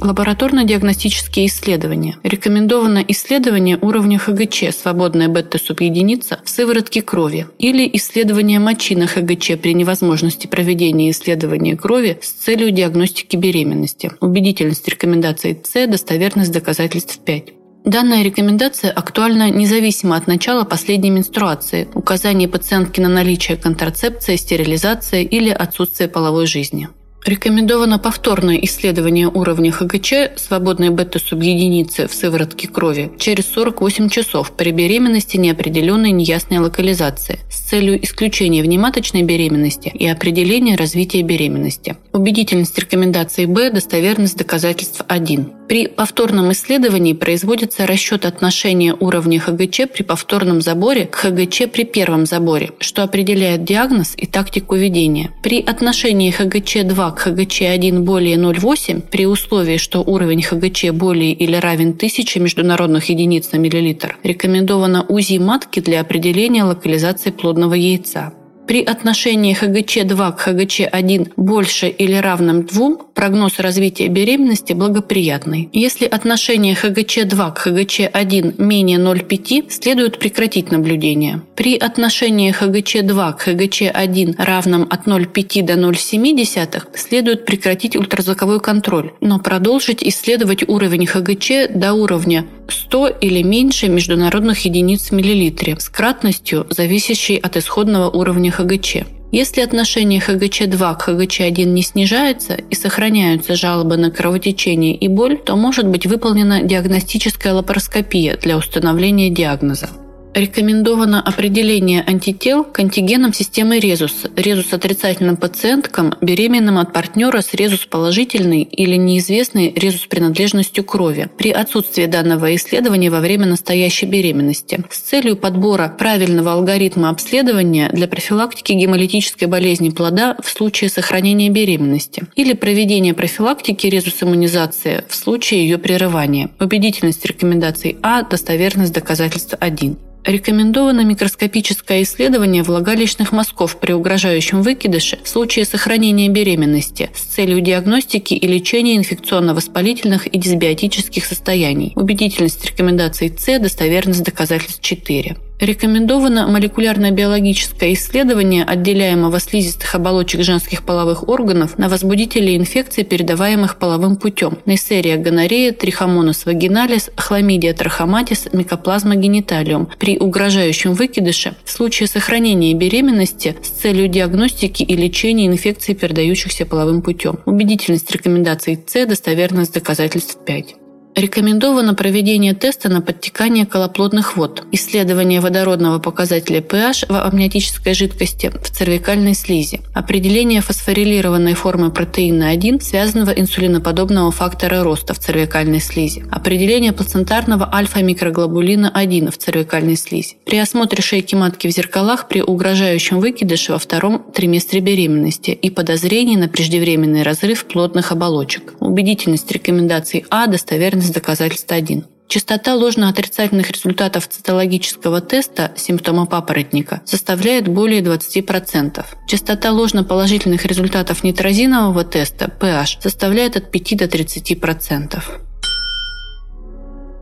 Лабораторно-диагностические 0.00 1.46
исследования. 1.46 2.16
Рекомендовано 2.22 3.04
исследование 3.08 3.78
уровня 3.80 4.18
ХГЧ, 4.18 4.74
свободная 4.74 5.28
бета-субъединица, 5.28 6.40
в 6.44 6.48
сыворотке 6.48 7.02
крови, 7.02 7.46
или 7.58 7.88
исследование 7.94 8.60
мочи 8.60 8.94
на 8.94 9.06
ХГЧ 9.06 9.58
при 9.60 9.74
невозможности 9.74 10.46
проведения 10.46 11.10
исследования 11.10 11.76
крови 11.76 12.18
с 12.22 12.30
целью 12.30 12.70
диагностики 12.70 13.36
беременности. 13.36 14.12
Убедительность 14.20 14.88
рекомендаций 14.88 15.60
С, 15.64 15.86
достоверность 15.86 16.52
доказательств 16.52 17.18
5. 17.18 17.44
Данная 17.84 18.22
рекомендация 18.22 18.90
актуальна 18.90 19.50
независимо 19.50 20.16
от 20.16 20.26
начала 20.26 20.64
последней 20.64 21.10
менструации, 21.10 21.88
указания 21.94 22.46
пациентки 22.46 23.00
на 23.00 23.08
наличие 23.08 23.56
контрацепции, 23.56 24.36
стерилизации 24.36 25.24
или 25.24 25.50
отсутствие 25.50 26.08
половой 26.08 26.46
жизни. 26.46 26.88
Рекомендовано 27.28 27.98
повторное 27.98 28.56
исследование 28.56 29.28
уровня 29.28 29.70
ХГЧ 29.70 30.38
свободной 30.38 30.88
бета-субъединицы 30.88 32.08
в 32.08 32.14
сыворотке 32.14 32.68
крови 32.68 33.12
через 33.18 33.44
48 33.52 34.08
часов 34.08 34.50
при 34.52 34.70
беременности 34.70 35.36
неопределенной 35.36 36.10
неясной 36.12 36.60
локализации 36.60 37.40
с 37.50 37.68
целью 37.68 38.02
исключения 38.02 38.62
внематочной 38.62 39.24
беременности 39.24 39.88
и 39.88 40.06
определения 40.06 40.74
развития 40.74 41.20
беременности. 41.20 41.98
Убедительность 42.14 42.78
рекомендации 42.78 43.44
Б, 43.44 43.72
достоверность 43.72 44.38
доказательств 44.38 45.02
1. 45.06 45.57
При 45.68 45.86
повторном 45.86 46.50
исследовании 46.52 47.12
производится 47.12 47.86
расчет 47.86 48.24
отношения 48.24 48.94
уровня 48.98 49.38
ХГЧ 49.38 49.82
при 49.92 50.02
повторном 50.02 50.62
заборе 50.62 51.04
к 51.04 51.16
ХГЧ 51.16 51.70
при 51.70 51.84
первом 51.84 52.24
заборе, 52.24 52.70
что 52.80 53.02
определяет 53.02 53.64
диагноз 53.64 54.14
и 54.16 54.24
тактику 54.24 54.76
ведения. 54.76 55.30
При 55.42 55.60
отношении 55.60 56.32
ХГЧ-2 56.32 57.14
к 57.14 57.26
ХГЧ-1 57.26 58.00
более 58.00 58.36
0,8 58.36 59.02
при 59.10 59.26
условии, 59.26 59.76
что 59.76 60.00
уровень 60.00 60.40
ХГЧ 60.40 60.92
более 60.92 61.32
или 61.32 61.56
равен 61.56 61.90
1000 61.90 62.40
международных 62.40 63.10
единиц 63.10 63.52
на 63.52 63.58
миллилитр, 63.58 64.16
рекомендовано 64.22 65.04
УЗИ 65.06 65.36
матки 65.36 65.80
для 65.80 66.00
определения 66.00 66.64
локализации 66.64 67.30
плодного 67.30 67.74
яйца. 67.74 68.32
При 68.68 68.82
отношении 68.84 69.54
ХГЧ-2 69.54 70.36
к 70.36 70.46
ХГЧ-1 70.46 71.32
больше 71.36 71.88
или 71.88 72.12
равным 72.12 72.66
2 72.66 72.96
прогноз 73.14 73.60
развития 73.60 74.08
беременности 74.08 74.74
благоприятный. 74.74 75.70
Если 75.72 76.04
отношение 76.04 76.74
ХГЧ-2 76.74 77.54
к 77.54 77.66
ХГЧ-1 77.66 78.62
менее 78.62 78.98
0,5, 78.98 79.70
следует 79.70 80.18
прекратить 80.18 80.70
наблюдение. 80.70 81.40
При 81.56 81.78
отношении 81.78 82.52
ХГЧ-2 82.52 83.36
к 83.38 83.48
ХГЧ-1 83.48 84.34
равном 84.36 84.86
от 84.90 85.06
0,5 85.06 85.62
до 85.62 85.72
0,7 85.72 86.82
следует 86.94 87.46
прекратить 87.46 87.96
ультразвуковой 87.96 88.60
контроль, 88.60 89.12
но 89.22 89.38
продолжить 89.38 90.02
исследовать 90.02 90.68
уровень 90.68 91.06
ХГЧ 91.06 91.70
до 91.74 91.94
уровня 91.94 92.44
100 92.68 93.08
или 93.22 93.42
меньше 93.42 93.88
международных 93.88 94.66
единиц 94.66 95.08
в 95.08 95.12
миллилитре 95.12 95.76
с 95.78 95.88
кратностью, 95.88 96.66
зависящей 96.68 97.36
от 97.36 97.56
исходного 97.56 98.10
уровня 98.10 98.50
ХГЧ. 98.58 98.96
Если 99.30 99.60
отношение 99.60 100.20
ХГЧ-2 100.20 100.96
к 100.96 101.08
ХГЧ-1 101.08 101.64
не 101.64 101.82
снижается 101.82 102.54
и 102.54 102.74
сохраняются 102.74 103.54
жалобы 103.54 103.96
на 103.96 104.10
кровотечение 104.10 104.94
и 104.94 105.06
боль, 105.06 105.36
то 105.36 105.54
может 105.54 105.86
быть 105.86 106.06
выполнена 106.06 106.62
диагностическая 106.62 107.52
лапароскопия 107.52 108.36
для 108.38 108.56
установления 108.56 109.28
диагноза. 109.28 109.90
Рекомендовано 110.34 111.20
определение 111.20 112.04
антител 112.06 112.62
к 112.62 112.78
антигенам 112.78 113.32
системы 113.32 113.80
резус, 113.80 114.26
резус 114.36 114.72
отрицательным 114.72 115.36
пациенткам, 115.36 116.14
беременным 116.20 116.78
от 116.78 116.92
партнера 116.92 117.40
с 117.40 117.54
резус 117.54 117.86
положительной 117.86 118.62
или 118.62 118.96
неизвестной 118.96 119.72
резус 119.74 120.06
принадлежностью 120.06 120.84
крови 120.84 121.28
при 121.38 121.50
отсутствии 121.50 122.06
данного 122.06 122.54
исследования 122.54 123.10
во 123.10 123.20
время 123.20 123.46
настоящей 123.46 124.06
беременности 124.06 124.84
с 124.90 124.98
целью 124.98 125.36
подбора 125.36 125.92
правильного 125.98 126.52
алгоритма 126.52 127.08
обследования 127.08 127.88
для 127.92 128.06
профилактики 128.06 128.72
гемолитической 128.72 129.48
болезни 129.48 129.88
плода 129.90 130.36
в 130.42 130.48
случае 130.48 130.90
сохранения 130.90 131.48
беременности 131.48 132.26
или 132.36 132.52
проведения 132.52 133.14
профилактики 133.14 133.86
резус-иммунизации 133.86 135.04
в 135.08 135.14
случае 135.14 135.62
ее 135.62 135.78
прерывания. 135.78 136.50
Убедительность 136.60 137.24
рекомендаций 137.24 137.96
А, 138.02 138.22
достоверность 138.22 138.92
доказательства 138.92 139.58
1. 139.60 139.96
Рекомендовано 140.28 141.06
микроскопическое 141.06 142.02
исследование 142.02 142.62
влагалищных 142.62 143.32
мазков 143.32 143.80
при 143.80 143.92
угрожающем 143.92 144.60
выкидыше 144.60 145.18
в 145.24 145.26
случае 145.26 145.64
сохранения 145.64 146.28
беременности 146.28 147.08
с 147.14 147.22
целью 147.22 147.62
диагностики 147.62 148.34
и 148.34 148.46
лечения 148.46 148.98
инфекционно-воспалительных 148.98 150.26
и 150.26 150.38
дисбиотических 150.38 151.24
состояний. 151.24 151.94
Убедительность 151.96 152.62
рекомендаций 152.62 153.34
С, 153.34 153.58
достоверность 153.58 154.22
доказательств 154.22 154.82
4. 154.82 155.38
Рекомендовано 155.60 156.46
молекулярно-биологическое 156.46 157.94
исследование 157.94 158.62
отделяемого 158.62 159.40
слизистых 159.40 159.92
оболочек 159.96 160.42
женских 160.42 160.84
половых 160.84 161.28
органов 161.28 161.78
на 161.78 161.88
возбудители 161.88 162.56
инфекций, 162.56 163.02
передаваемых 163.02 163.76
половым 163.78 164.16
путем. 164.16 164.58
Нейсерия 164.66 165.16
гонорея, 165.16 165.72
трихомонос 165.72 166.46
вагиналис, 166.46 167.10
хламидия 167.16 167.74
трахоматис, 167.74 168.48
микоплазма 168.52 169.16
гениталиум 169.16 169.88
при 169.98 170.16
угрожающем 170.16 170.94
выкидыше 170.94 171.56
в 171.64 171.70
случае 171.70 172.06
сохранения 172.06 172.72
беременности 172.74 173.56
с 173.60 173.68
целью 173.68 174.06
диагностики 174.06 174.84
и 174.84 174.96
лечения 174.96 175.48
инфекций, 175.48 175.96
передающихся 175.96 176.66
половым 176.66 177.02
путем. 177.02 177.40
Убедительность 177.46 178.10
рекомендаций 178.12 178.78
С, 178.86 179.06
достоверность 179.06 179.74
доказательств 179.74 180.38
5. 180.46 180.87
Рекомендовано 181.14 181.94
проведение 181.94 182.54
теста 182.54 182.88
на 182.88 183.00
подтекание 183.00 183.66
колоплодных 183.66 184.36
вод, 184.36 184.64
исследование 184.70 185.40
водородного 185.40 185.98
показателя 185.98 186.60
pH 186.60 187.06
в 187.08 187.26
амниотической 187.26 187.94
жидкости 187.94 188.52
в 188.62 188.70
цервикальной 188.70 189.34
слизи, 189.34 189.80
определение 189.94 190.60
фосфорилированной 190.60 191.54
формы 191.54 191.90
протеина 191.90 192.50
1, 192.50 192.80
связанного 192.80 193.30
инсулиноподобного 193.30 194.30
фактора 194.30 194.84
роста 194.84 195.12
в 195.14 195.18
цервикальной 195.18 195.80
слизи, 195.80 196.24
определение 196.30 196.92
плацентарного 196.92 197.68
альфа-микроглобулина 197.74 198.88
1 198.94 199.32
в 199.32 199.38
цервикальной 199.38 199.96
слизи. 199.96 200.36
При 200.44 200.58
осмотре 200.58 201.02
шейки 201.02 201.34
матки 201.34 201.66
в 201.66 201.72
зеркалах 201.72 202.28
при 202.28 202.42
угрожающем 202.42 203.18
выкидыше 203.18 203.72
во 203.72 203.78
втором 203.78 204.24
триместре 204.32 204.80
беременности 204.80 205.50
и 205.50 205.70
подозрении 205.70 206.36
на 206.36 206.48
преждевременный 206.48 207.22
разрыв 207.22 207.64
плодных 207.64 208.12
оболочек. 208.12 208.74
Убедительность 208.78 209.50
рекомендаций 209.50 210.24
А, 210.30 210.46
достоверность 210.46 211.07
из 211.08 211.12
доказательств 211.12 211.72
1. 211.72 212.04
Частота 212.28 212.74
ложно-отрицательных 212.74 213.70
результатов 213.70 214.28
цитологического 214.28 215.22
теста 215.22 215.72
симптома 215.76 216.26
папоротника 216.26 217.00
составляет 217.06 217.68
более 217.68 218.02
20%. 218.02 219.04
Частота 219.26 219.72
ложно-положительных 219.72 220.66
результатов 220.66 221.24
нейтрозинового 221.24 222.04
теста 222.04 222.52
pH 222.60 223.00
составляет 223.00 223.56
от 223.56 223.70
5 223.70 223.96
до 223.96 224.04
30%. 224.04 225.22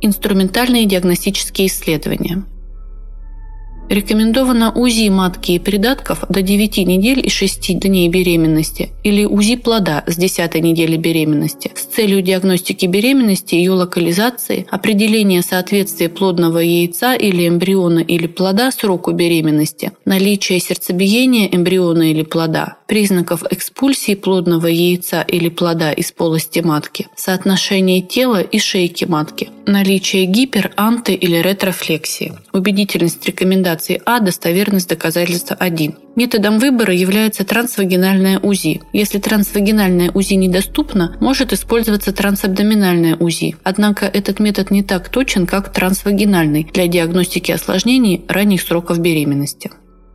Инструментальные 0.01 0.87
диагностические 0.87 1.69
исследования– 1.69 2.43
Рекомендовано 3.89 4.73
УЗИ 4.73 5.11
матки 5.11 5.53
и 5.53 5.59
придатков 5.61 6.25
до 6.29 6.43
9 6.43 6.79
недель 6.79 7.25
и 7.25 7.31
6 7.31 7.79
дней 7.79 8.09
беременности 8.09 8.91
или 9.05 9.25
УЗИ 9.25 9.57
плода 9.57 10.03
с 10.09 10.17
10 10.17 10.55
недели 10.57 10.97
беременности 10.97 11.71
с 11.77 11.83
целью 11.83 12.21
диагностики 12.21 12.87
беременности, 12.87 13.55
ее 13.55 13.73
локализации, 13.73 14.67
определения 14.71 15.41
соответствия 15.43 16.09
плодного 16.09 16.59
яйца 16.59 17.15
или 17.15 17.47
эмбриона 17.47 18.01
или 18.01 18.27
плода 18.27 18.73
сроку 18.73 19.13
беременности, 19.13 19.93
наличия 20.05 20.59
сердцебиения 20.59 21.47
эмбриона 21.47 22.11
или 22.11 22.23
плода, 22.23 22.79
признаков 22.89 23.45
экспульсии 23.49 24.17
плодного 24.17 24.67
яйца 24.67 25.23
или 25.23 25.49
плода 25.49 25.93
из 25.93 26.11
полости 26.11 26.59
матки, 26.59 27.07
соотношение 27.15 28.03
тела 28.03 28.41
и 28.41 28.59
шейки 28.59 29.05
матки, 29.05 29.51
наличие 29.67 30.27
гипер, 30.27 30.73
анты 30.77 31.15
или 31.15 31.37
ретрофлексии, 31.37 32.33
убедительность 32.53 33.27
рекомендации 33.27 34.01
А 34.07 34.21
достоверность 34.21 34.89
доказательства 34.89 35.57
1. 35.59 35.95
Методом 36.15 36.59
выбора 36.59 36.95
является 36.95 37.45
трансвагинальное 37.45 38.39
УЗИ. 38.39 38.81
Если 38.93 39.19
трансвагинальное 39.19 40.11
УЗИ 40.13 40.35
недоступно, 40.35 41.17
может 41.21 41.53
использоваться 41.53 42.13
трансабдоминальное 42.13 43.17
УЗИ. 43.17 43.57
Однако 43.65 44.07
этот 44.07 44.41
метод 44.41 44.71
не 44.71 44.83
так 44.83 45.09
точен, 45.09 45.47
как 45.47 45.73
трансвагинальный 45.73 46.67
для 46.73 46.87
диагностики 46.87 47.53
осложнений 47.53 48.25
ранних 48.29 48.63
сроков 48.63 48.99
беременности. 49.01 49.71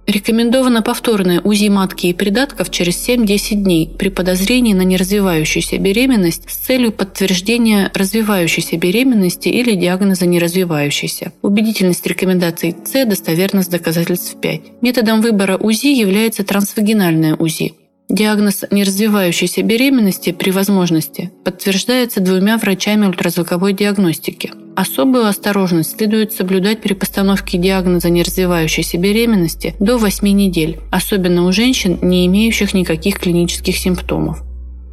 Рекомендовано 0.08 0.82
повторное 0.82 1.42
УЗИ 1.42 1.70
матки 1.70 2.08
и 2.08 2.14
придатков 2.14 2.72
через 2.72 3.08
7-10 3.08 3.56
дней 3.56 3.88
при 3.88 4.10
подозрении 4.10 4.74
на 4.74 4.82
неразвивающуюся 4.82 5.78
беременность 5.78 6.50
с 6.50 6.56
целью 6.56 6.92
подтверждения 6.92 7.92
развивающейся 7.94 8.78
беременности 8.78 9.48
или 9.50 9.76
диагноза 9.76 10.26
неразвивающейся. 10.26 11.34
Убедительность 11.42 12.06
рекомендаций 12.08 12.76
С, 12.84 13.06
достоверность 13.06 13.70
доказательств 13.70 14.36
5. 14.42 14.62
Методом 14.82 15.22
выбора 15.22 15.58
УЗИ 15.58 15.88
является 15.88 16.44
трансвагинальное 16.44 17.36
УЗИ. 17.36 17.74
Диагноз 18.10 18.66
неразвивающейся 18.72 19.64
беременности 19.64 20.34
при 20.34 20.52
возможности 20.52 21.32
подтверждается 21.46 22.20
двумя 22.20 22.58
врачами 22.58 23.06
ультразвуковой 23.06 23.72
диагностики. 23.72 24.52
Особую 24.76 25.28
осторожность 25.28 25.98
следует 25.98 26.32
соблюдать 26.32 26.82
при 26.82 26.94
постановке 26.94 27.58
диагноза 27.58 28.10
неразвивающейся 28.10 28.98
беременности 28.98 29.76
до 29.80 29.98
8 29.98 30.28
недель, 30.28 30.80
особенно 30.92 31.46
у 31.46 31.52
женщин, 31.52 32.00
не 32.02 32.26
имеющих 32.28 32.74
никаких 32.74 33.20
клинических 33.20 33.78
симптомов. 33.78 34.44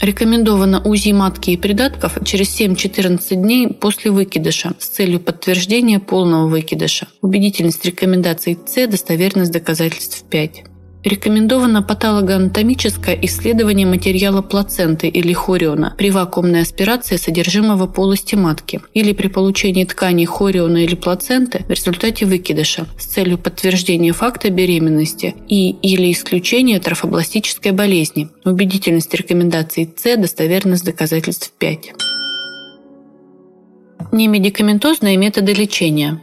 Рекомендовано 0.01 0.81
УЗИ 0.81 1.11
матки 1.11 1.51
и 1.51 1.57
придатков 1.57 2.19
через 2.25 2.61
7-14 2.61 3.35
дней 3.35 3.69
после 3.69 4.13
выкидыша 4.13 4.75
с 4.79 4.87
целью 4.87 5.19
подтверждения 5.19 5.99
полного 5.99 6.47
выкидыша. 6.47 7.09
Убедительность 7.21 7.85
рекомендаций 7.85 8.57
С, 8.65 8.87
достоверность 8.87 9.51
доказательств 9.51 10.25
5. 10.31 10.65
Рекомендовано 11.09 11.83
патологоанатомическое 11.83 13.19
исследование 13.23 13.87
материала 13.87 14.43
плаценты 14.43 15.09
или 15.09 15.33
хориона 15.33 15.95
при 15.97 16.11
вакуумной 16.11 16.61
аспирации 16.61 17.17
содержимого 17.17 17.87
полости 17.87 18.35
матки 18.35 18.83
или 18.93 19.15
при 19.15 19.29
получении 19.29 19.85
тканей 19.85 20.27
хориона 20.27 20.85
или 20.85 20.95
плаценты 20.95 21.65
в 21.67 21.71
результате 21.71 22.27
выкидыша 22.27 22.87
с 22.99 23.07
целью 23.07 23.39
подтверждения 23.39 24.13
факта 24.13 24.51
беременности 24.51 25.35
и 25.49 25.71
или 25.71 26.13
исключения 26.13 26.79
трофобластической 26.79 27.73
болезни. 27.73 28.29
Убедительность 28.45 29.15
рекомендаций 29.15 29.91
С, 29.97 30.15
достоверность 30.19 30.85
доказательств 30.85 31.55
5. 31.59 31.93
Немедикаментозные 34.13 35.17
методы 35.17 35.55
лечения. 35.55 36.21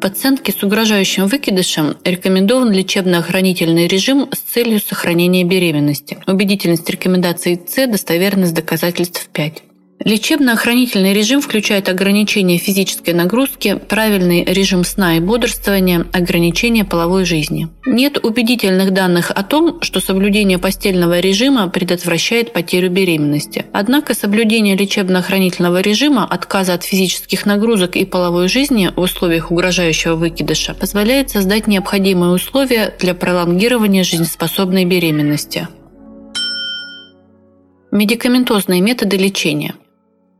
Пациентке 0.00 0.52
с 0.52 0.62
угрожающим 0.62 1.26
выкидышем 1.26 1.96
рекомендован 2.04 2.70
лечебно-охранительный 2.70 3.86
режим 3.86 4.28
с 4.32 4.38
целью 4.38 4.80
сохранения 4.80 5.44
беременности. 5.44 6.18
Убедительность 6.26 6.88
рекомендаций 6.90 7.60
С, 7.66 7.86
достоверность 7.86 8.54
доказательств 8.54 9.28
5. 9.32 9.62
Лечебно-охранительный 10.00 11.14
режим 11.14 11.40
включает 11.40 11.88
ограничение 11.88 12.58
физической 12.58 13.14
нагрузки, 13.14 13.76
правильный 13.76 14.44
режим 14.44 14.84
сна 14.84 15.16
и 15.16 15.20
бодрствования, 15.20 16.04
ограничение 16.12 16.84
половой 16.84 17.24
жизни. 17.24 17.68
Нет 17.86 18.18
убедительных 18.22 18.92
данных 18.92 19.30
о 19.30 19.42
том, 19.44 19.80
что 19.82 20.00
соблюдение 20.00 20.58
постельного 20.58 21.20
режима 21.20 21.68
предотвращает 21.68 22.52
потерю 22.52 22.90
беременности. 22.90 23.66
Однако 23.72 24.14
соблюдение 24.14 24.76
лечебно-охранительного 24.76 25.80
режима, 25.80 26.24
отказа 26.24 26.74
от 26.74 26.82
физических 26.82 27.46
нагрузок 27.46 27.96
и 27.96 28.04
половой 28.04 28.48
жизни 28.48 28.90
в 28.94 29.00
условиях 29.00 29.52
угрожающего 29.52 30.16
выкидыша 30.16 30.74
позволяет 30.74 31.30
создать 31.30 31.66
необходимые 31.66 32.32
условия 32.32 32.92
для 32.98 33.14
пролонгирования 33.14 34.02
жизнеспособной 34.02 34.84
беременности. 34.84 35.68
Медикаментозные 37.92 38.80
методы 38.80 39.16
лечения– 39.16 39.74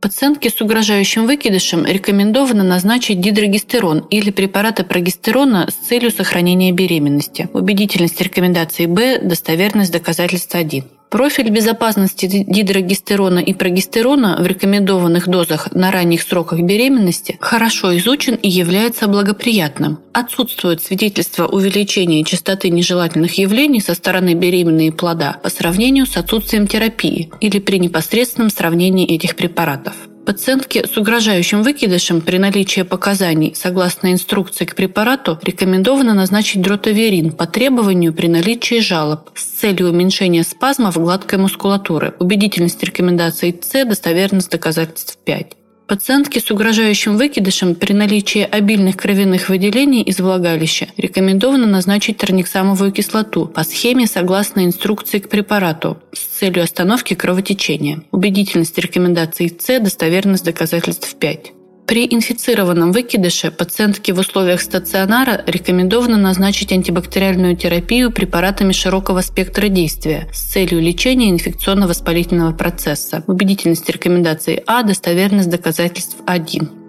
Пациентке 0.05 0.51
с 0.51 0.61
угрожающим 0.61 1.25
выкидышем 1.25 1.83
рекомендовано 1.83 2.63
назначить 2.63 3.19
дидрогестерон 3.19 4.01
или 4.11 4.29
препараты 4.29 4.83
прогестерона 4.83 5.67
с 5.67 5.87
целью 5.87 6.11
сохранения 6.11 6.71
беременности. 6.71 7.49
Убедительность 7.53 8.21
рекомендации 8.21 8.85
Б, 8.85 9.17
достоверность 9.17 9.91
доказательства 9.91 10.59
1. 10.59 10.83
Профиль 11.09 11.49
безопасности 11.49 12.25
дидрогестерона 12.25 13.39
и 13.39 13.53
прогестерона 13.53 14.37
в 14.41 14.45
рекомендованных 14.45 15.27
дозах 15.27 15.73
на 15.73 15.91
ранних 15.91 16.21
сроках 16.23 16.59
беременности 16.59 17.37
хорошо 17.39 17.95
изучен 17.97 18.35
и 18.35 18.49
является 18.49 19.07
благоприятным. 19.07 19.99
Отсутствует 20.13 20.81
свидетельство 20.81 21.47
увеличения 21.47 22.23
частоты 22.23 22.69
нежелательных 22.69 23.37
явлений 23.37 23.81
со 23.81 23.93
стороны 23.93 24.33
беременной 24.33 24.87
и 24.87 24.91
плода 24.91 25.37
по 25.41 25.49
сравнению 25.49 26.05
с 26.05 26.17
отсутствием 26.17 26.67
терапии 26.67 27.29
или 27.39 27.59
при 27.59 27.77
непосредственном 27.77 28.49
сравнении 28.49 29.07
этих 29.07 29.35
препаратов. 29.35 29.93
Пациентке 30.25 30.87
с 30.87 30.97
угрожающим 30.97 31.61
выкидышем 31.61 32.19
при 32.19 32.37
наличии 32.37 32.81
показаний 32.81 33.53
согласно 33.55 34.11
инструкции 34.11 34.65
к 34.65 34.75
препарату 34.75 35.39
рекомендовано 35.43 36.15
назначить 36.15 36.61
дротаверин 36.61 37.31
по 37.31 37.45
требованию 37.45 38.11
при 38.11 38.27
наличии 38.27 38.79
жалоб 38.79 39.29
с 39.35 39.43
целью 39.43 39.89
уменьшения 39.89 40.43
спазмов 40.43 40.97
гладкой 40.97 41.37
мускулатуры. 41.37 42.15
Убедительность 42.19 42.83
рекомендаций 42.83 43.55
С, 43.61 43.85
достоверность 43.85 44.49
доказательств 44.49 45.17
5. 45.23 45.64
Пациентке 45.87 46.39
с 46.39 46.49
угрожающим 46.49 47.15
выкидышем 47.15 47.75
при 47.75 47.93
наличии 47.93 48.41
обильных 48.41 48.97
кровяных 48.97 49.49
выделений 49.49 50.01
из 50.01 50.19
влагалища 50.19 50.87
рекомендовано 50.97 51.67
назначить 51.67 52.17
терниксамовую 52.17 52.91
кислоту 52.91 53.45
по 53.45 53.63
схеме 53.63 54.07
согласно 54.07 54.65
инструкции 54.65 55.19
к 55.19 55.29
препарату 55.29 55.99
с 56.11 56.21
целью 56.39 56.63
остановки 56.63 57.13
кровотечения. 57.13 58.01
Убедительность 58.11 58.77
рекомендаций 58.79 59.55
С, 59.59 59.79
достоверность 59.79 60.45
доказательств 60.45 61.13
5. 61.15 61.53
При 61.87 62.07
инфицированном 62.07 62.91
выкидыше 62.91 63.51
пациентке 63.51 64.11
в 64.13 64.19
условиях 64.19 64.61
стационара 64.61 65.43
рекомендовано 65.45 66.17
назначить 66.17 66.71
антибактериальную 66.71 67.55
терапию 67.55 68.11
препаратами 68.11 68.71
широкого 68.71 69.21
спектра 69.21 69.67
действия 69.67 70.27
с 70.33 70.51
целью 70.51 70.81
лечения 70.81 71.29
инфекционно-воспалительного 71.29 72.53
процесса. 72.53 73.23
Убедительность 73.27 73.87
рекомендаций 73.89 74.63
А, 74.65 74.81
достоверность 74.81 75.49
доказательств 75.49 76.17
1. 76.25 76.84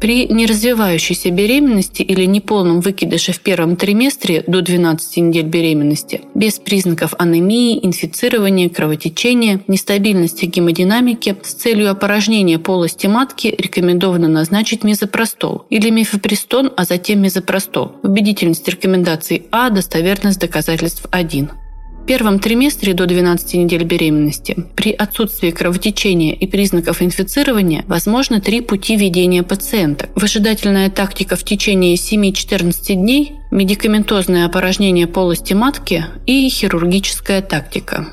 При 0.00 0.26
неразвивающейся 0.28 1.30
беременности 1.30 2.00
или 2.00 2.24
неполном 2.24 2.80
выкидыше 2.80 3.32
в 3.32 3.40
первом 3.40 3.76
триместре 3.76 4.42
до 4.46 4.62
12 4.62 5.18
недель 5.18 5.44
беременности, 5.44 6.22
без 6.34 6.58
признаков 6.58 7.14
анемии, 7.18 7.78
инфицирования, 7.84 8.70
кровотечения, 8.70 9.60
нестабильности 9.68 10.46
гемодинамики, 10.46 11.36
с 11.42 11.52
целью 11.52 11.90
опорожнения 11.90 12.58
полости 12.58 13.08
матки 13.08 13.54
рекомендовано 13.58 14.28
назначить 14.28 14.84
мезопростол 14.84 15.66
или 15.68 15.90
мифопристон, 15.90 16.72
а 16.78 16.84
затем 16.84 17.20
мезопростол. 17.20 17.92
Убедительность 18.02 18.66
рекомендаций 18.68 19.42
А, 19.50 19.68
достоверность 19.68 20.40
доказательств 20.40 21.06
1 21.10 21.50
первом 22.06 22.38
триместре 22.38 22.94
до 22.94 23.06
12 23.06 23.54
недель 23.54 23.84
беременности 23.84 24.56
при 24.76 24.92
отсутствии 24.92 25.50
кровотечения 25.50 26.34
и 26.34 26.46
признаков 26.46 27.02
инфицирования 27.02 27.84
возможно 27.86 28.40
три 28.40 28.60
пути 28.60 28.96
ведения 28.96 29.42
пациента. 29.42 30.08
Выжидательная 30.14 30.90
тактика 30.90 31.36
в 31.36 31.44
течение 31.44 31.94
7-14 31.94 32.94
дней, 32.94 33.32
медикаментозное 33.50 34.46
опорожнение 34.46 35.06
полости 35.06 35.54
матки 35.54 36.04
и 36.26 36.48
хирургическая 36.48 37.42
тактика. 37.42 38.08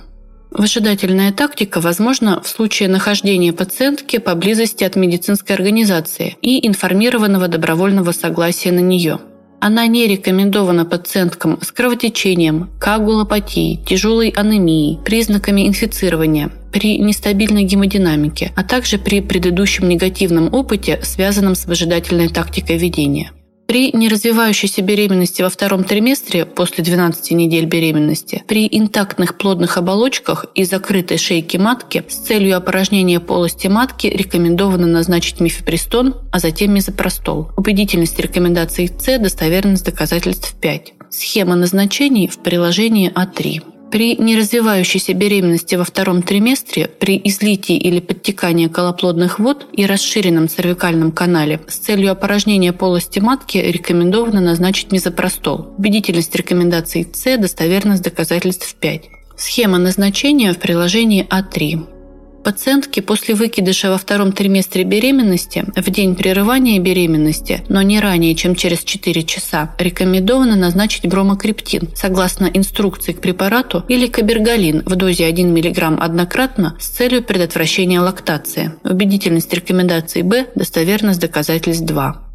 Выжидательная 0.52 1.32
тактика 1.32 1.82
возможна 1.82 2.41
в 2.41 2.47
случае 2.47 2.89
нахождения 2.89 3.54
пациентки 3.54 4.17
поблизости 4.17 4.84
от 4.84 4.95
медицинской 4.95 5.56
организации 5.56 6.36
и 6.41 6.67
информированного 6.67 7.47
добровольного 7.47 8.12
согласия 8.12 8.71
на 8.71 8.80
нее– 8.80 9.19
она 9.60 9.88
не 9.88 10.08
рекомендована 10.08 10.86
пациенткам 10.86 11.60
с 11.62 11.72
кровотечением, 11.72 12.70
коагулопатией, 12.80 13.78
тяжелой 13.78 14.30
анемией, 14.30 15.00
признаками 15.04 15.67
инфицирования, 15.67 16.52
при 16.72 16.98
нестабильной 16.98 17.63
гемодинамике, 17.63 18.52
а 18.56 18.63
также 18.63 18.98
при 18.98 19.22
предыдущем 19.22 19.89
негативном 19.89 20.54
опыте, 20.54 21.00
связанном 21.02 21.56
с 21.56 21.65
выжидательной 21.65 22.30
тактикой 22.30 22.78
ведения. 22.78 23.32
При 23.67 23.91
неразвивающейся 23.91 24.82
беременности 24.82 25.41
во 25.41 25.49
втором 25.49 25.84
триместре 25.84 26.45
после 26.45 26.86
12 26.86 27.32
недель 27.32 27.65
беременности, 27.65 28.43
при 28.47 28.65
интактных 28.71 29.38
плодных 29.38 29.77
оболочках 29.77 30.45
и 30.56 30.63
закрытой 30.63 31.17
шейке 31.17 31.60
матки 31.60 32.03
с 32.08 32.15
целью 32.15 32.56
опорожнения 32.56 33.19
полости 33.19 33.67
матки 33.67 34.08
рекомендовано 34.08 34.88
назначить 34.88 35.41
мифепристон, 35.41 36.15
а 36.32 36.39
затем 36.39 36.73
мезопростол. 36.73 37.51
Убедительность 37.58 38.17
рекомендаций 38.19 38.88
С, 38.88 39.19
достоверность 39.19 39.84
доказательств 39.84 40.56
5. 40.62 40.93
Схема 41.10 41.56
назначений 41.56 42.30
в 42.30 42.38
приложении 42.38 43.12
А3. 43.12 43.77
При 43.91 44.15
неразвивающейся 44.17 45.13
беременности 45.13 45.76
во 45.76 45.86
втором 45.86 46.21
триместре, 46.21 46.88
при 46.88 47.19
излитии 47.23 47.78
или 47.78 48.00
подтекании 48.00 48.67
колоплодных 48.67 49.39
вод 49.39 49.65
и 49.71 49.86
расширенном 49.86 50.50
цервикальном 50.50 51.12
канале 51.12 51.62
с 51.67 51.78
целью 51.78 52.12
опорожнения 52.12 52.73
полости 52.73 53.19
матки 53.19 53.58
рекомендовано 53.58 54.41
назначить 54.41 54.91
мезопростол. 54.91 55.73
Убедительность 55.78 56.36
рекомендаций 56.36 57.08
С, 57.12 57.38
достоверность 57.38 58.04
доказательств 58.04 58.76
5. 58.76 59.10
Схема 59.38 59.78
назначения 59.78 60.54
в 60.54 60.60
приложении 60.60 61.26
А3. 61.30 61.97
Пациентке 62.43 63.02
после 63.02 63.36
выкидыша 63.36 63.89
во 63.89 63.97
втором 63.97 64.32
триместре 64.32 64.84
беременности 64.84 65.65
в 65.76 65.89
день 65.89 66.15
прерывания 66.15 66.80
беременности, 66.80 67.63
но 67.69 67.82
не 67.82 68.00
ранее, 68.00 68.36
чем 68.36 68.56
через 68.56 68.84
4 68.84 69.23
часа, 69.23 69.76
рекомендовано 69.80 70.56
назначить 70.56 71.08
бромокриптин 71.08 71.89
согласно 71.95 72.45
инструкции 72.45 73.13
к 73.13 73.21
препарату 73.21 73.84
или 73.88 74.08
кабергалин 74.08 74.84
в 74.86 74.95
дозе 74.95 75.26
1 75.26 75.54
мг 75.54 75.97
однократно 76.00 76.76
с 76.80 76.88
целью 76.88 77.23
предотвращения 77.23 78.00
лактации. 78.00 78.71
Убедительность 78.84 79.54
рекомендаций 79.54 80.21
Б, 80.21 80.47
достоверность 80.56 81.19
доказательств 81.19 81.86
2. 81.86 82.27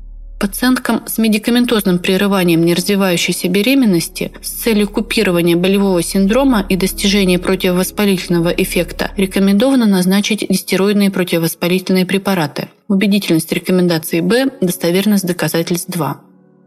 Пациенткам 0.42 1.06
с 1.06 1.18
медикаментозным 1.18 2.00
прерыванием 2.00 2.64
неразвивающейся 2.64 3.46
беременности 3.46 4.32
с 4.42 4.48
целью 4.48 4.88
купирования 4.88 5.56
болевого 5.56 6.02
синдрома 6.02 6.66
и 6.68 6.74
достижения 6.74 7.38
противовоспалительного 7.38 8.48
эффекта 8.48 9.12
рекомендовано 9.16 9.86
назначить 9.86 10.50
нестероидные 10.50 11.12
противовоспалительные 11.12 12.06
препараты. 12.06 12.70
Убедительность 12.88 13.52
рекомендации 13.52 14.18
Б, 14.18 14.50
достоверность 14.60 15.28
доказательств 15.28 15.88
2. 15.92 16.20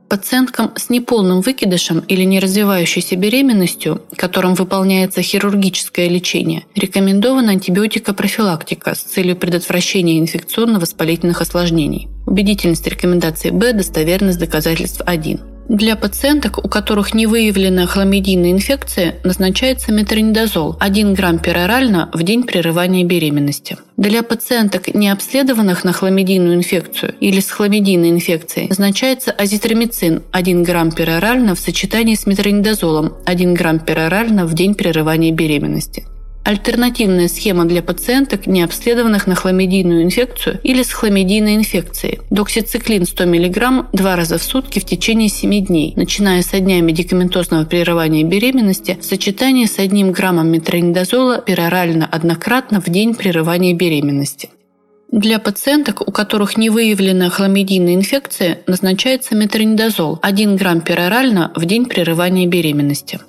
Пациенткам 0.08 0.72
с 0.78 0.90
неполным 0.90 1.42
выкидышем 1.42 2.00
или 2.00 2.24
неразвивающейся 2.24 3.18
беременностью, 3.18 4.04
которым 4.16 4.54
выполняется 4.54 5.22
хирургическое 5.22 6.08
лечение, 6.08 6.64
рекомендована 6.76 7.52
антибиотикопрофилактика 7.52 8.96
с 8.96 9.00
целью 9.00 9.36
предотвращения 9.36 10.18
инфекционно-воспалительных 10.22 11.42
осложнений. 11.42 12.08
Убедительность 12.26 12.88
рекомендации 12.88 13.52
Б, 13.52 13.74
достоверность 13.74 14.40
доказательств 14.40 15.02
1. 15.06 15.40
Для 15.68 15.96
пациенток, 15.96 16.64
у 16.64 16.68
которых 16.68 17.16
не 17.16 17.26
выявлена 17.26 17.88
хламидийная 17.88 18.52
инфекция, 18.52 19.16
назначается 19.24 19.92
метронидозол 19.92 20.78
1 20.80 21.16
грамм 21.16 21.40
перорально 21.40 22.12
в 22.14 22.22
день 22.22 22.44
прерывания 22.44 23.04
беременности. 23.04 23.78
Для 23.98 24.22
пациенток, 24.22 24.94
не 24.94 25.10
обследованных 25.10 25.84
на 25.84 25.92
хламидийную 25.92 26.56
инфекцию 26.56 27.16
или 27.20 27.40
с 27.40 27.50
хламидийной 27.50 28.12
инфекцией, 28.12 28.68
назначается 28.68 29.32
азитромицин 29.32 30.22
1 30.32 30.64
грамм 30.64 30.92
перорально 30.92 31.56
в 31.56 31.60
сочетании 31.60 32.14
с 32.14 32.28
метронидозолом 32.28 33.14
1 33.26 33.54
грамм 33.56 33.80
перорально 33.80 34.46
в 34.46 34.54
день 34.54 34.76
прерывания 34.76 35.32
беременности. 35.32 36.06
Альтернативная 36.46 37.28
схема 37.28 37.66
для 37.66 37.82
пациенток, 37.82 38.46
не 38.46 38.62
обследованных 38.62 39.26
на 39.26 39.34
хламидийную 39.34 40.04
инфекцию 40.04 40.60
или 40.62 40.84
с 40.84 40.94
хламидийной 40.94 41.56
инфекцией. 41.56 42.20
Доксициклин 42.30 43.08
100 43.08 43.26
мг 43.26 43.88
два 43.94 44.16
раза 44.16 44.38
в 44.38 44.44
сутки 44.44 44.78
в 44.78 44.86
течение 44.86 45.28
7 45.28 45.66
дней, 45.66 45.94
начиная 45.96 46.44
со 46.44 46.60
дня 46.60 46.82
медикаментозного 46.82 47.66
прерывания 47.66 48.24
беременности 48.24 48.96
в 49.02 49.04
сочетании 49.04 49.66
с 49.66 49.80
одним 49.80 50.12
граммом 50.12 50.50
метронидозола 50.50 51.40
перорально 51.40 52.06
однократно 52.06 52.80
в 52.80 52.90
день 52.90 53.16
прерывания 53.16 53.74
беременности. 53.74 54.52
Для 55.12 55.40
пациенток, 55.40 56.08
у 56.08 56.12
которых 56.12 56.58
не 56.58 56.70
выявлена 56.70 57.32
хламидийная 57.32 57.96
инфекция, 57.96 58.60
назначается 58.68 59.34
метронидозол 59.36 60.20
1 60.22 60.58
грамм 60.58 60.82
перорально 60.82 61.52
в 61.56 61.66
день 61.66 61.86
прерывания 61.86 62.46
беременности. 62.46 63.20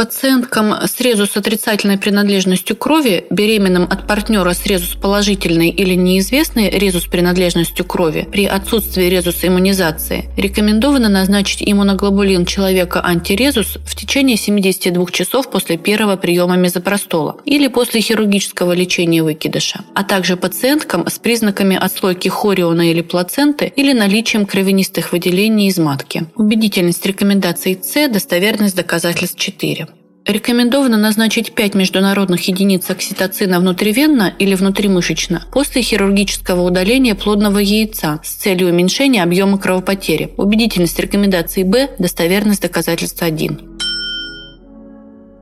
Пациенткам 0.00 0.72
с 0.72 0.98
резус 0.98 1.36
отрицательной 1.36 1.98
принадлежностью 1.98 2.74
крови, 2.74 3.26
беременным 3.28 3.82
от 3.82 4.06
партнера 4.06 4.54
с 4.54 4.64
резус 4.64 4.94
положительной 4.94 5.68
или 5.68 5.92
неизвестной 5.92 6.70
резус 6.70 7.04
принадлежностью 7.04 7.84
крови 7.84 8.26
при 8.32 8.46
отсутствии 8.46 9.10
резус 9.10 9.44
иммунизации, 9.44 10.30
рекомендовано 10.38 11.10
назначить 11.10 11.62
иммуноглобулин 11.62 12.46
человека 12.46 13.04
антирезус 13.04 13.76
в 13.84 13.94
течение 13.94 14.38
72 14.38 15.04
часов 15.10 15.50
после 15.50 15.76
первого 15.76 16.16
приема 16.16 16.56
мезопростола 16.56 17.36
или 17.44 17.66
после 17.66 18.00
хирургического 18.00 18.72
лечения 18.72 19.22
выкидыша, 19.22 19.80
а 19.94 20.02
также 20.02 20.38
пациенткам 20.38 21.08
с 21.08 21.18
признаками 21.18 21.76
отслойки 21.76 22.28
хориона 22.28 22.90
или 22.90 23.02
плаценты 23.02 23.70
или 23.76 23.92
наличием 23.92 24.46
кровянистых 24.46 25.12
выделений 25.12 25.68
из 25.68 25.76
матки. 25.76 26.24
Убедительность 26.36 27.04
рекомендаций 27.04 27.78
С, 27.82 28.08
достоверность 28.08 28.76
доказательств 28.76 29.38
4. 29.38 29.89
Рекомендовано 30.26 30.98
назначить 30.98 31.54
5 31.54 31.74
международных 31.74 32.46
единиц 32.46 32.88
окситоцина 32.90 33.58
внутривенно 33.58 34.32
или 34.38 34.54
внутримышечно 34.54 35.46
после 35.52 35.82
хирургического 35.82 36.60
удаления 36.62 37.14
плодного 37.14 37.58
яйца 37.58 38.20
с 38.22 38.34
целью 38.34 38.68
уменьшения 38.68 39.22
объема 39.22 39.58
кровопотери. 39.58 40.34
Убедительность 40.36 40.98
рекомендации 41.00 41.62
Б, 41.62 41.90
достоверность 41.98 42.62
доказательства 42.62 43.26
1. 43.26 43.60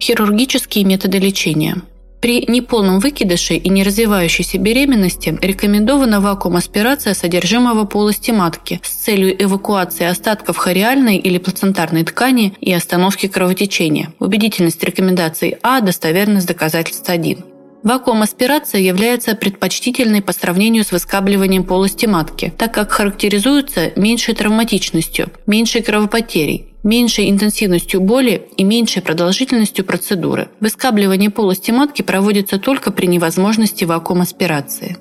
Хирургические 0.00 0.84
методы 0.84 1.18
лечения. 1.18 1.82
При 2.20 2.44
неполном 2.48 2.98
выкидыше 2.98 3.54
и 3.54 3.68
неразвивающейся 3.68 4.58
беременности 4.58 5.38
рекомендована 5.40 6.20
вакуум-аспирация 6.20 7.14
содержимого 7.14 7.84
полости 7.84 8.32
матки 8.32 8.80
с 8.82 8.90
целью 8.90 9.40
эвакуации 9.40 10.04
остатков 10.04 10.56
хориальной 10.56 11.16
или 11.16 11.38
плацентарной 11.38 12.04
ткани 12.04 12.54
и 12.60 12.72
остановки 12.72 13.28
кровотечения. 13.28 14.12
Убедительность 14.18 14.82
рекомендаций 14.82 15.56
А, 15.62 15.80
достоверность 15.80 16.48
доказательств 16.48 17.08
1. 17.08 17.44
Вакуум-аспирация 17.84 18.80
является 18.80 19.36
предпочтительной 19.36 20.20
по 20.20 20.32
сравнению 20.32 20.84
с 20.84 20.90
выскабливанием 20.90 21.62
полости 21.62 22.06
матки, 22.06 22.52
так 22.58 22.74
как 22.74 22.90
характеризуется 22.90 23.92
меньшей 23.94 24.34
травматичностью, 24.34 25.30
меньшей 25.46 25.82
кровопотерей, 25.82 26.67
меньшей 26.82 27.30
интенсивностью 27.30 28.00
боли 28.00 28.48
и 28.56 28.64
меньшей 28.64 29.02
продолжительностью 29.02 29.84
процедуры. 29.84 30.48
Выскабливание 30.60 31.30
полости 31.30 31.70
матки 31.70 32.02
проводится 32.02 32.58
только 32.58 32.90
при 32.90 33.06
невозможности 33.06 33.84
вакуум-аспирации. 33.84 34.96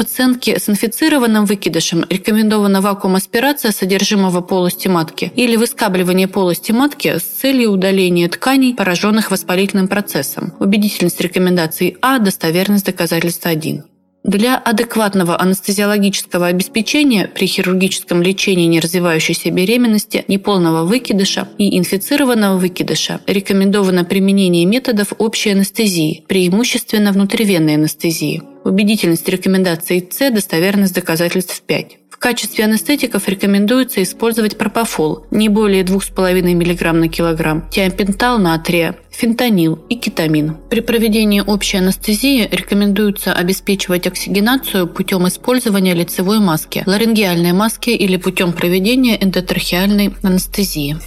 Пациентке 0.00 0.58
с 0.58 0.66
инфицированным 0.70 1.44
выкидышем 1.44 2.06
рекомендована 2.08 2.80
вакуум-аспирация 2.80 3.70
содержимого 3.70 4.40
полости 4.40 4.88
матки 4.88 5.30
или 5.36 5.56
выскабливание 5.56 6.26
полости 6.26 6.72
матки 6.72 7.18
с 7.18 7.22
целью 7.22 7.70
удаления 7.70 8.26
тканей, 8.30 8.74
пораженных 8.74 9.30
воспалительным 9.30 9.88
процессом. 9.88 10.54
Убедительность 10.58 11.20
рекомендаций 11.20 11.98
А, 12.00 12.18
достоверность 12.18 12.86
доказательства 12.86 13.50
1. 13.50 13.89
Для 14.22 14.56
адекватного 14.56 15.40
анестезиологического 15.40 16.46
обеспечения 16.46 17.26
при 17.26 17.46
хирургическом 17.46 18.22
лечении 18.22 18.66
неразвивающейся 18.66 19.50
беременности, 19.50 20.24
неполного 20.28 20.84
выкидыша 20.84 21.48
и 21.56 21.78
инфицированного 21.78 22.58
выкидыша 22.58 23.20
рекомендовано 23.26 24.04
применение 24.04 24.66
методов 24.66 25.14
общей 25.16 25.50
анестезии, 25.50 26.24
преимущественно 26.28 27.12
внутривенной 27.12 27.76
анестезии. 27.76 28.42
Убедительность 28.64 29.28
рекомендаций 29.28 30.06
С, 30.10 30.30
достоверность 30.30 30.94
доказательств 30.94 31.62
5 31.62 31.99
качестве 32.20 32.64
анестетиков 32.64 33.26
рекомендуется 33.28 34.02
использовать 34.02 34.58
пропофол 34.58 35.26
не 35.30 35.48
более 35.48 35.82
2,5 35.82 36.42
мг 36.42 36.92
на 36.92 37.08
килограмм, 37.08 37.68
тиопентал 37.70 38.38
натрия, 38.38 38.96
фентанил 39.10 39.80
и 39.88 39.96
кетамин. 39.96 40.56
При 40.68 40.80
проведении 40.80 41.40
общей 41.40 41.78
анестезии 41.78 42.46
рекомендуется 42.52 43.32
обеспечивать 43.32 44.06
оксигенацию 44.06 44.86
путем 44.86 45.26
использования 45.26 45.94
лицевой 45.94 46.38
маски, 46.38 46.84
ларингеальной 46.86 47.52
маски 47.52 47.90
или 47.90 48.16
путем 48.16 48.52
проведения 48.52 49.16
эндотрахеальной 49.20 50.14
анестезии. 50.22 50.98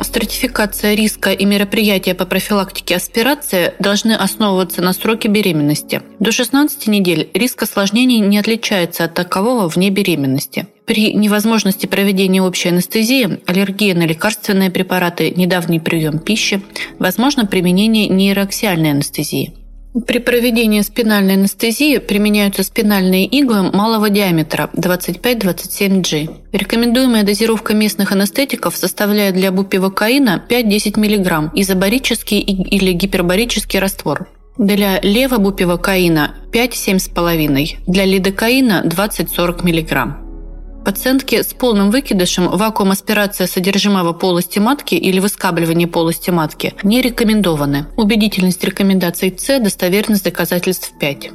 Стратификация 0.00 0.94
риска 0.94 1.32
и 1.32 1.44
мероприятия 1.44 2.14
по 2.14 2.24
профилактике 2.24 2.96
аспирации 2.96 3.74
должны 3.80 4.12
основываться 4.12 4.80
на 4.80 4.92
сроке 4.92 5.28
беременности. 5.28 6.02
До 6.20 6.30
16 6.30 6.86
недель 6.86 7.28
риск 7.34 7.62
осложнений 7.64 8.20
не 8.20 8.38
отличается 8.38 9.04
от 9.04 9.14
такового 9.14 9.68
вне 9.68 9.90
беременности. 9.90 10.68
При 10.86 11.12
невозможности 11.12 11.86
проведения 11.86 12.42
общей 12.42 12.70
анестезии, 12.70 13.40
аллергия 13.46 13.94
на 13.94 14.06
лекарственные 14.06 14.70
препараты, 14.70 15.32
недавний 15.36 15.80
прием 15.80 16.18
пищи, 16.18 16.62
возможно 16.98 17.44
применение 17.44 18.08
нейроаксиальной 18.08 18.92
анестезии. 18.92 19.57
При 20.06 20.18
проведении 20.18 20.82
спинальной 20.82 21.34
анестезии 21.34 21.98
применяются 21.98 22.62
спинальные 22.62 23.26
иглы 23.26 23.70
малого 23.72 24.10
диаметра 24.10 24.70
25-27G. 24.74 26.30
Рекомендуемая 26.52 27.24
дозировка 27.24 27.74
местных 27.74 28.12
анестетиков 28.12 28.76
составляет 28.76 29.34
для 29.34 29.50
бупивокаина 29.50 30.44
5-10 30.48 30.98
мг 30.98 31.50
изобарический 31.54 32.40
или 32.40 32.92
гипербарический 32.92 33.78
раствор. 33.78 34.28
Для 34.58 35.00
левобупивокаина 35.00 36.34
5-7,5, 36.52 37.76
для 37.86 38.04
лидокаина 38.04 38.82
20-40 38.84 39.62
мг. 39.62 40.27
Пациентке 40.88 41.42
с 41.42 41.52
полным 41.52 41.90
выкидышем 41.90 42.48
вакуум-аспирация 42.48 43.46
содержимого 43.46 44.14
полости 44.14 44.58
матки 44.58 44.94
или 44.94 45.20
выскабливание 45.20 45.86
полости 45.86 46.30
матки 46.30 46.72
не 46.82 47.02
рекомендованы. 47.02 47.88
Убедительность 47.98 48.64
рекомендаций 48.64 49.36
С, 49.36 49.60
достоверность 49.60 50.24
доказательств 50.24 50.94
5. 50.98 51.30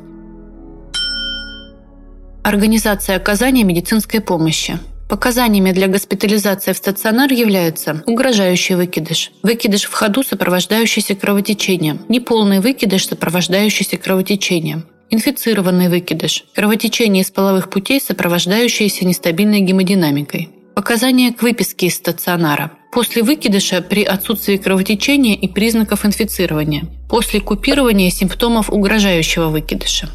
Организация 2.44 3.16
оказания 3.16 3.63
медицинской 3.63 4.22
помощи. 4.22 4.80
Показаниями 5.08 5.72
для 5.72 5.88
госпитализации 5.88 6.74
в 6.74 6.78
стационар 6.78 7.32
являются 7.32 8.02
угрожающий 8.08 8.74
выкидыш, 8.74 9.34
выкидыш 9.44 9.84
в 9.84 9.94
ходу, 9.94 10.24
сопровождающийся 10.24 11.13
кровотечением, 11.13 12.00
неполный 12.10 12.60
выкидыш, 12.60 13.06
сопровождающийся 13.06 13.98
кровотечением, 13.98 14.86
инфицированный 15.13 15.89
выкидыш, 15.89 16.45
кровотечение 16.54 17.23
из 17.23 17.32
половых 17.32 17.69
путей, 17.69 18.02
сопровождающееся 18.02 19.06
нестабильной 19.06 19.62
гемодинамикой. 19.62 20.49
Показания 20.76 21.32
к 21.32 21.43
выписке 21.43 21.88
из 21.88 21.95
стационара. 21.95 22.71
После 22.91 23.21
выкидыша 23.21 23.82
при 23.82 24.04
отсутствии 24.04 24.58
кровотечения 24.58 25.36
и 25.36 25.47
признаков 25.47 26.06
инфицирования. 26.06 26.86
После 27.10 27.39
купирования 27.39 28.10
симптомов 28.10 28.71
угрожающего 28.71 29.49
выкидыша. 29.49 30.10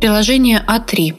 Приложение 0.00 0.62
А3. 0.66 1.14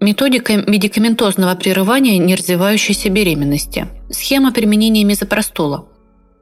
Методика 0.00 0.56
медикаментозного 0.56 1.54
прерывания 1.56 2.18
неразвивающейся 2.18 3.08
беременности. 3.08 3.88
Схема 4.10 4.52
применения 4.52 5.04
мезопростола. 5.04 5.88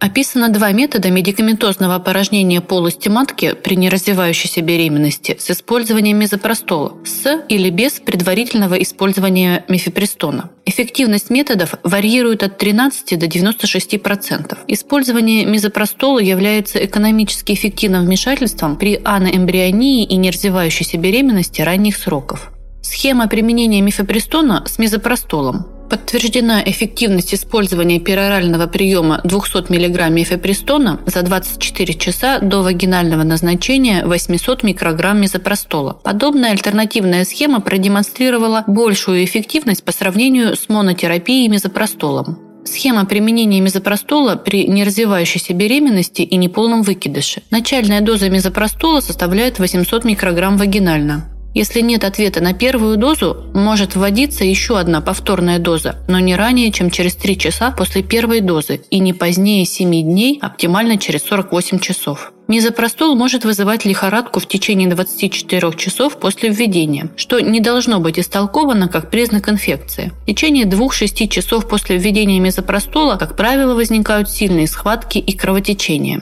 Описано 0.05 0.51
два 0.51 0.71
метода 0.73 1.11
медикаментозного 1.11 1.95
опорожнения 1.95 2.61
полости 2.61 3.09
матки 3.09 3.55
при 3.55 3.75
неразвивающейся 3.75 4.61
беременности 4.61 5.39
с 5.41 5.51
использованием 5.51 6.19
мезопростола 6.19 6.99
с 7.07 7.43
или 7.49 7.71
без 7.71 7.93
предварительного 8.01 8.75
использования 8.83 9.65
мифепристона. 9.67 10.51
Эффективность 10.67 11.31
методов 11.31 11.77
варьирует 11.85 12.43
от 12.43 12.59
13 12.59 13.19
до 13.19 13.25
96%. 13.25 14.59
Использование 14.69 15.47
мезопростола 15.47 16.19
является 16.19 16.85
экономически 16.85 17.53
эффективным 17.53 18.05
вмешательством 18.05 18.77
при 18.77 19.01
анаэмбрионии 19.03 20.05
и 20.05 20.17
неразвивающейся 20.17 20.99
беременности 20.99 21.63
ранних 21.63 21.97
сроков. 21.97 22.53
Схема 22.83 23.27
применения 23.27 23.81
мифепристона 23.81 24.67
с 24.67 24.79
мезопростолом. 24.79 25.74
Подтверждена 25.91 26.63
эффективность 26.65 27.35
использования 27.35 28.01
перорального 28.01 28.67
приема 28.67 29.21
200 29.25 29.71
мг 29.71 30.11
мифепристона 30.11 31.01
за 31.07 31.23
24 31.23 31.95
часа 31.95 32.39
до 32.39 32.63
вагинального 32.63 33.23
назначения 33.23 34.05
800 34.05 34.63
микрограмм 34.63 35.21
мезопростола. 35.21 35.99
Подобная 36.03 36.53
альтернативная 36.53 37.25
схема 37.25 37.61
продемонстрировала 37.61 38.65
большую 38.67 39.25
эффективность 39.25 39.85
по 39.85 39.93
сравнению 39.93 40.57
с 40.57 40.69
монотерапией 40.69 41.49
мезопростолом. 41.49 42.39
Схема 42.65 43.05
применения 43.05 43.61
мезопростола 43.61 44.37
при 44.37 44.67
неразвивающейся 44.67 45.53
беременности 45.53 46.23
и 46.23 46.37
неполном 46.37 46.83
выкидыше. 46.83 47.43
Начальная 47.51 48.01
доза 48.01 48.31
мезопростола 48.31 49.01
составляет 49.01 49.59
800 49.59 50.05
микрограмм 50.05 50.57
вагинально. 50.57 51.31
Если 51.55 51.83
нет 51.83 52.03
ответа 52.03 52.41
на 52.43 52.53
первую 52.53 52.97
дозу, 52.97 53.47
может 53.55 53.95
вводиться 53.95 54.45
еще 54.45 54.77
одна 54.77 55.01
повторная 55.01 55.61
доза, 55.61 55.97
но 56.09 56.19
не 56.19 56.35
ранее, 56.35 56.73
чем 56.73 56.91
через 56.91 57.15
3 57.15 57.39
часа 57.39 57.71
после 57.71 58.03
первой 58.03 58.41
дозы 58.41 58.81
и 58.91 58.99
не 58.99 59.13
позднее 59.13 59.65
7 59.65 59.89
дней, 60.03 60.41
оптимально 60.43 60.99
через 60.99 61.23
48 61.23 61.79
часов. 61.79 62.33
Мизопростол 62.49 63.15
может 63.15 63.45
вызывать 63.45 63.85
лихорадку 63.85 64.41
в 64.41 64.49
течение 64.49 64.89
24 64.89 65.73
часов 65.75 66.19
после 66.19 66.51
введения, 66.51 67.09
что 67.17 67.39
не 67.39 67.61
должно 67.61 68.01
быть 68.01 68.19
истолковано 68.19 68.89
как 68.89 69.11
признак 69.11 69.49
инфекции. 69.49 70.13
В 70.25 70.27
течение 70.27 70.65
2-6 70.65 71.29
часов 71.29 71.69
после 71.69 71.99
введения 71.99 72.41
мизопростола, 72.41 73.15
как 73.15 73.37
правило, 73.37 73.75
возникают 73.75 74.29
сильные 74.29 74.67
схватки 74.67 75.19
и 75.19 75.37
кровотечения. 75.37 76.21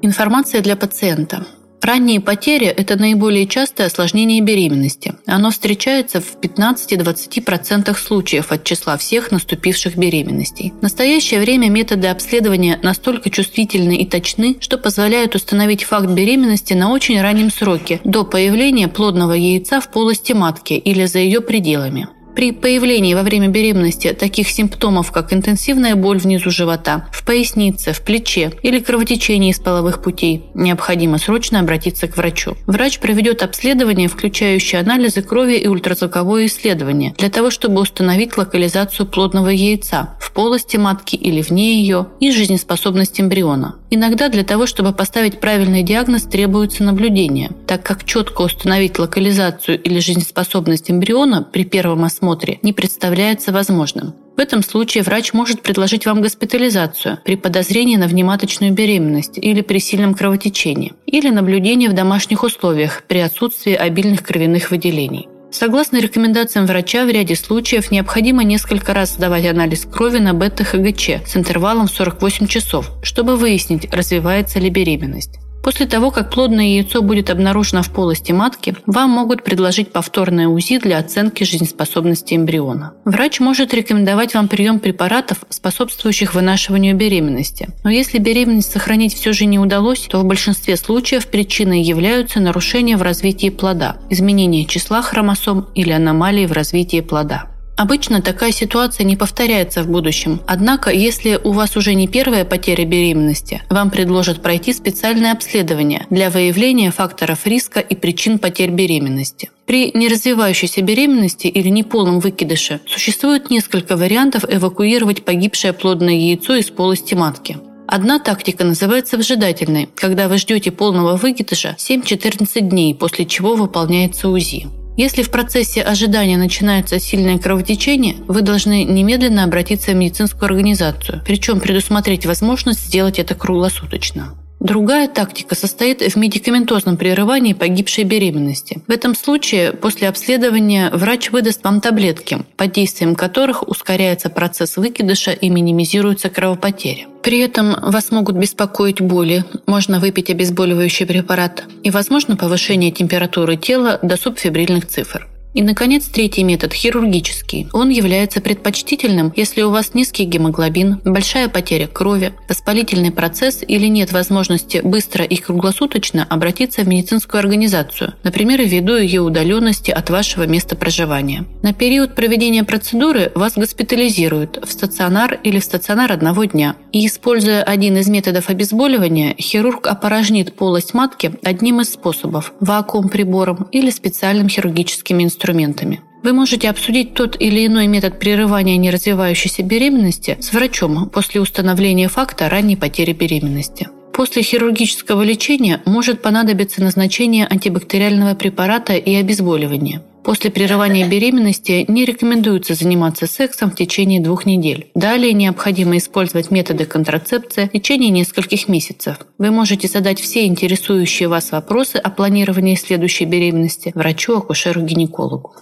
Информация 0.00 0.62
для 0.62 0.76
пациента. 0.76 1.46
Ранние 1.82 2.20
потери– 2.20 2.66
это 2.76 2.96
наиболее 2.96 3.46
частое 3.46 3.86
осложнение 3.86 4.42
беременности. 4.42 5.14
Оно 5.26 5.50
встречается 5.50 6.20
в 6.20 6.36
15-20% 6.40 7.96
случаев 7.96 8.52
от 8.52 8.64
числа 8.64 8.98
всех 8.98 9.30
наступивших 9.30 9.96
беременностей. 9.96 10.72
В 10.78 10.82
настоящее 10.82 11.40
время 11.40 11.68
методы 11.70 12.08
обследования 12.08 12.78
настолько 12.82 13.30
чувствительны 13.30 13.96
и 13.96 14.06
точны, 14.06 14.58
что 14.60 14.76
позволяют 14.76 15.34
установить 15.34 15.84
факт 15.84 16.08
беременности 16.08 16.74
на 16.74 16.90
очень 16.90 17.20
раннем 17.20 17.50
сроке, 17.50 18.00
до 18.04 18.24
появления 18.24 18.88
плодного 18.88 19.32
яйца 19.32 19.80
в 19.80 19.90
полости 19.90 20.32
матки 20.32 20.74
или 20.74 21.06
за 21.06 21.20
ее 21.20 21.40
пределами. 21.40 22.08
При 22.34 22.52
появлении 22.52 23.14
во 23.14 23.22
время 23.22 23.48
беременности 23.48 24.12
таких 24.12 24.48
симптомов, 24.48 25.10
как 25.10 25.32
интенсивная 25.32 25.96
боль 25.96 26.18
внизу 26.18 26.50
живота, 26.50 27.08
в 27.12 27.24
пояснице, 27.24 27.92
в 27.92 28.02
плече 28.02 28.52
или 28.62 28.78
кровотечение 28.78 29.50
из 29.50 29.58
половых 29.58 30.00
путей, 30.00 30.44
необходимо 30.54 31.18
срочно 31.18 31.60
обратиться 31.60 32.06
к 32.06 32.16
врачу. 32.16 32.56
Врач 32.66 33.00
проведет 33.00 33.42
обследование, 33.42 34.08
включающее 34.08 34.80
анализы 34.80 35.22
крови 35.22 35.56
и 35.56 35.66
ультразвуковое 35.66 36.46
исследование, 36.46 37.14
для 37.18 37.30
того, 37.30 37.50
чтобы 37.50 37.80
установить 37.80 38.36
локализацию 38.36 39.06
плодного 39.06 39.48
яйца 39.48 40.16
в 40.20 40.32
полости 40.32 40.76
матки 40.76 41.16
или 41.16 41.42
вне 41.42 41.80
ее 41.80 42.06
и 42.20 42.30
жизнеспособность 42.30 43.20
эмбриона. 43.20 43.76
Иногда 43.90 44.28
для 44.28 44.44
того, 44.44 44.66
чтобы 44.66 44.92
поставить 44.92 45.40
правильный 45.40 45.82
диагноз, 45.82 46.22
требуется 46.22 46.84
наблюдение, 46.84 47.50
так 47.66 47.82
как 47.82 48.04
четко 48.04 48.42
установить 48.42 49.00
локализацию 49.00 49.82
или 49.82 49.98
жизнеспособность 49.98 50.90
эмбриона 50.90 51.42
при 51.42 51.64
первом 51.64 52.04
осмотре 52.04 52.19
осмотре 52.20 52.58
не 52.62 52.72
представляется 52.72 53.52
возможным. 53.52 54.14
В 54.36 54.40
этом 54.40 54.62
случае 54.62 55.02
врач 55.02 55.32
может 55.32 55.62
предложить 55.62 56.06
вам 56.06 56.22
госпитализацию 56.22 57.18
при 57.24 57.36
подозрении 57.36 57.96
на 57.96 58.06
внематочную 58.06 58.72
беременность 58.72 59.38
или 59.38 59.60
при 59.60 59.78
сильном 59.78 60.14
кровотечении, 60.14 60.92
или 61.06 61.30
наблюдение 61.30 61.90
в 61.90 61.94
домашних 61.94 62.42
условиях 62.42 63.02
при 63.06 63.18
отсутствии 63.18 63.74
обильных 63.74 64.22
кровяных 64.22 64.70
выделений. 64.70 65.28
Согласно 65.50 66.00
рекомендациям 66.00 66.66
врача, 66.66 67.04
в 67.04 67.10
ряде 67.10 67.34
случаев 67.34 67.90
необходимо 67.90 68.44
несколько 68.44 68.94
раз 68.94 69.14
сдавать 69.14 69.46
анализ 69.46 69.84
крови 69.84 70.18
на 70.18 70.32
бета-ХГЧ 70.32 71.26
с 71.26 71.36
интервалом 71.36 71.88
48 71.88 72.46
часов, 72.46 72.90
чтобы 73.02 73.36
выяснить, 73.36 73.92
развивается 73.92 74.60
ли 74.60 74.70
беременность. 74.70 75.40
После 75.62 75.86
того, 75.86 76.10
как 76.10 76.30
плодное 76.30 76.64
яйцо 76.64 77.02
будет 77.02 77.30
обнаружено 77.30 77.82
в 77.82 77.90
полости 77.90 78.32
матки, 78.32 78.74
вам 78.86 79.10
могут 79.10 79.44
предложить 79.44 79.92
повторное 79.92 80.48
УЗИ 80.48 80.78
для 80.78 80.98
оценки 80.98 81.44
жизнеспособности 81.44 82.34
эмбриона. 82.34 82.94
Врач 83.04 83.40
может 83.40 83.74
рекомендовать 83.74 84.34
вам 84.34 84.48
прием 84.48 84.78
препаратов, 84.78 85.44
способствующих 85.50 86.34
вынашиванию 86.34 86.96
беременности. 86.96 87.68
Но 87.84 87.90
если 87.90 88.18
беременность 88.18 88.72
сохранить 88.72 89.14
все 89.14 89.32
же 89.32 89.44
не 89.44 89.58
удалось, 89.58 90.06
то 90.10 90.20
в 90.20 90.24
большинстве 90.24 90.76
случаев 90.76 91.26
причиной 91.26 91.82
являются 91.82 92.40
нарушения 92.40 92.96
в 92.96 93.02
развитии 93.02 93.50
плода, 93.50 93.98
изменение 94.08 94.64
числа 94.64 95.02
хромосом 95.02 95.68
или 95.74 95.92
аномалии 95.92 96.46
в 96.46 96.52
развитии 96.52 97.00
плода. 97.00 97.49
Обычно 97.80 98.20
такая 98.20 98.52
ситуация 98.52 99.04
не 99.04 99.16
повторяется 99.16 99.82
в 99.82 99.88
будущем. 99.88 100.42
Однако, 100.46 100.90
если 100.90 101.40
у 101.42 101.52
вас 101.52 101.78
уже 101.78 101.94
не 101.94 102.08
первая 102.08 102.44
потеря 102.44 102.84
беременности, 102.84 103.62
вам 103.70 103.88
предложат 103.88 104.42
пройти 104.42 104.74
специальное 104.74 105.32
обследование 105.32 106.06
для 106.10 106.28
выявления 106.28 106.90
факторов 106.90 107.46
риска 107.46 107.80
и 107.80 107.94
причин 107.94 108.38
потерь 108.38 108.68
беременности. 108.68 109.48
При 109.64 109.92
неразвивающейся 109.94 110.82
беременности 110.82 111.46
или 111.46 111.70
неполном 111.70 112.20
выкидыше 112.20 112.80
существует 112.86 113.48
несколько 113.48 113.96
вариантов 113.96 114.44
эвакуировать 114.46 115.24
погибшее 115.24 115.72
плодное 115.72 116.12
яйцо 116.12 116.56
из 116.56 116.68
полости 116.68 117.14
матки. 117.14 117.56
Одна 117.86 118.18
тактика 118.18 118.62
называется 118.62 119.16
вжидательной, 119.16 119.88
когда 119.94 120.28
вы 120.28 120.36
ждете 120.36 120.70
полного 120.70 121.16
выкидыша 121.16 121.76
7-14 121.78 122.60
дней, 122.60 122.94
после 122.94 123.24
чего 123.24 123.54
выполняется 123.54 124.28
УЗИ. 124.28 124.68
Если 125.00 125.22
в 125.22 125.30
процессе 125.30 125.80
ожидания 125.80 126.36
начинается 126.36 127.00
сильное 127.00 127.38
кровотечение, 127.38 128.16
вы 128.28 128.42
должны 128.42 128.84
немедленно 128.84 129.44
обратиться 129.44 129.92
в 129.92 129.94
медицинскую 129.94 130.44
организацию, 130.44 131.22
причем 131.24 131.58
предусмотреть 131.58 132.26
возможность 132.26 132.84
сделать 132.84 133.18
это 133.18 133.34
круглосуточно. 133.34 134.34
Другая 134.60 135.08
тактика 135.08 135.54
состоит 135.54 136.02
в 136.02 136.16
медикаментозном 136.16 136.98
прерывании 136.98 137.54
погибшей 137.54 138.04
беременности. 138.04 138.82
В 138.86 138.90
этом 138.90 139.14
случае 139.14 139.72
после 139.72 140.06
обследования 140.06 140.90
врач 140.90 141.30
выдаст 141.30 141.64
вам 141.64 141.80
таблетки, 141.80 142.44
под 142.58 142.72
действием 142.72 143.14
которых 143.14 143.66
ускоряется 143.66 144.28
процесс 144.28 144.76
выкидыша 144.76 145.30
и 145.32 145.48
минимизируется 145.48 146.28
кровопотери. 146.28 147.06
При 147.22 147.38
этом 147.38 147.74
вас 147.80 148.10
могут 148.10 148.36
беспокоить 148.36 149.00
боли, 149.00 149.46
можно 149.66 149.98
выпить 149.98 150.28
обезболивающий 150.28 151.06
препарат 151.06 151.64
и, 151.82 151.90
возможно, 151.90 152.36
повышение 152.36 152.90
температуры 152.90 153.56
тела 153.56 153.98
до 154.02 154.18
субфибрильных 154.18 154.86
цифр. 154.86 155.26
И, 155.52 155.62
наконец, 155.62 156.04
третий 156.06 156.44
метод– 156.44 156.72
хирургический. 156.74 157.68
Он 157.72 157.88
является 157.88 158.40
предпочтительным, 158.40 159.32
если 159.34 159.62
у 159.62 159.70
вас 159.70 159.94
низкий 159.94 160.24
гемоглобин, 160.24 161.00
большая 161.04 161.48
потеря 161.48 161.88
крови, 161.88 162.32
воспалительный 162.48 163.10
процесс 163.10 163.64
или 163.66 163.86
нет 163.86 164.12
возможности 164.12 164.80
быстро 164.84 165.24
и 165.24 165.36
круглосуточно 165.36 166.24
обратиться 166.24 166.82
в 166.82 166.88
медицинскую 166.88 167.40
организацию, 167.40 168.14
например, 168.22 168.62
ввиду 168.62 168.96
ее 168.96 169.22
удаленности 169.22 169.90
от 169.90 170.08
вашего 170.08 170.46
места 170.46 170.76
проживания. 170.76 171.46
На 171.62 171.72
период 171.72 172.14
проведения 172.14 172.62
процедуры 172.62 173.32
вас 173.34 173.54
госпитализируют 173.56 174.64
в 174.64 174.70
стационар 174.70 175.40
или 175.42 175.58
в 175.58 175.64
стационар 175.64 176.12
одного 176.12 176.44
дня. 176.44 176.76
И, 176.92 177.06
используя 177.06 177.64
один 177.64 177.96
из 177.96 178.08
методов 178.08 178.50
обезболивания, 178.50 179.34
хирург 179.36 179.88
опорожнит 179.88 180.54
полость 180.54 180.94
матки 180.94 181.32
одним 181.42 181.80
из 181.80 181.92
способов– 181.92 182.52
вакуум-прибором 182.60 183.66
или 183.72 183.90
специальным 183.90 184.48
хирургическим 184.48 185.20
инструментом 185.20 185.39
инструментами. 185.40 186.00
Вы 186.22 186.34
можете 186.34 186.68
обсудить 186.68 187.14
тот 187.14 187.36
или 187.40 187.66
иной 187.66 187.86
метод 187.86 188.18
прерывания 188.18 188.76
неразвивающейся 188.76 189.62
беременности 189.62 190.36
с 190.38 190.52
врачом 190.52 191.08
после 191.08 191.40
установления 191.40 192.08
факта 192.08 192.50
ранней 192.50 192.76
потери 192.76 193.12
беременности. 193.12 193.88
После 194.12 194.42
хирургического 194.42 195.22
лечения 195.22 195.80
может 195.86 196.20
понадобиться 196.20 196.82
назначение 196.82 197.46
антибактериального 197.46 198.34
препарата 198.34 198.94
и 198.94 199.14
обезболивание. 199.14 200.02
После 200.24 200.50
прерывания 200.50 201.08
беременности 201.08 201.84
не 201.88 202.04
рекомендуется 202.04 202.74
заниматься 202.74 203.26
сексом 203.26 203.70
в 203.70 203.74
течение 203.74 204.20
двух 204.20 204.44
недель. 204.44 204.90
Далее 204.94 205.32
необходимо 205.32 205.96
использовать 205.96 206.50
методы 206.50 206.84
контрацепции 206.84 207.66
в 207.66 207.72
течение 207.72 208.10
нескольких 208.10 208.68
месяцев. 208.68 209.16
Вы 209.38 209.50
можете 209.50 209.88
задать 209.88 210.20
все 210.20 210.46
интересующие 210.46 211.28
вас 211.28 211.52
вопросы 211.52 211.96
о 211.96 212.10
планировании 212.10 212.74
следующей 212.74 213.24
беременности 213.24 213.92
врачу-акушеру-гинекологу. 213.94 215.54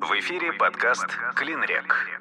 В 0.00 0.10
эфире 0.20 0.52
подкаст 0.58 1.06
«Клинрек». 1.36 2.17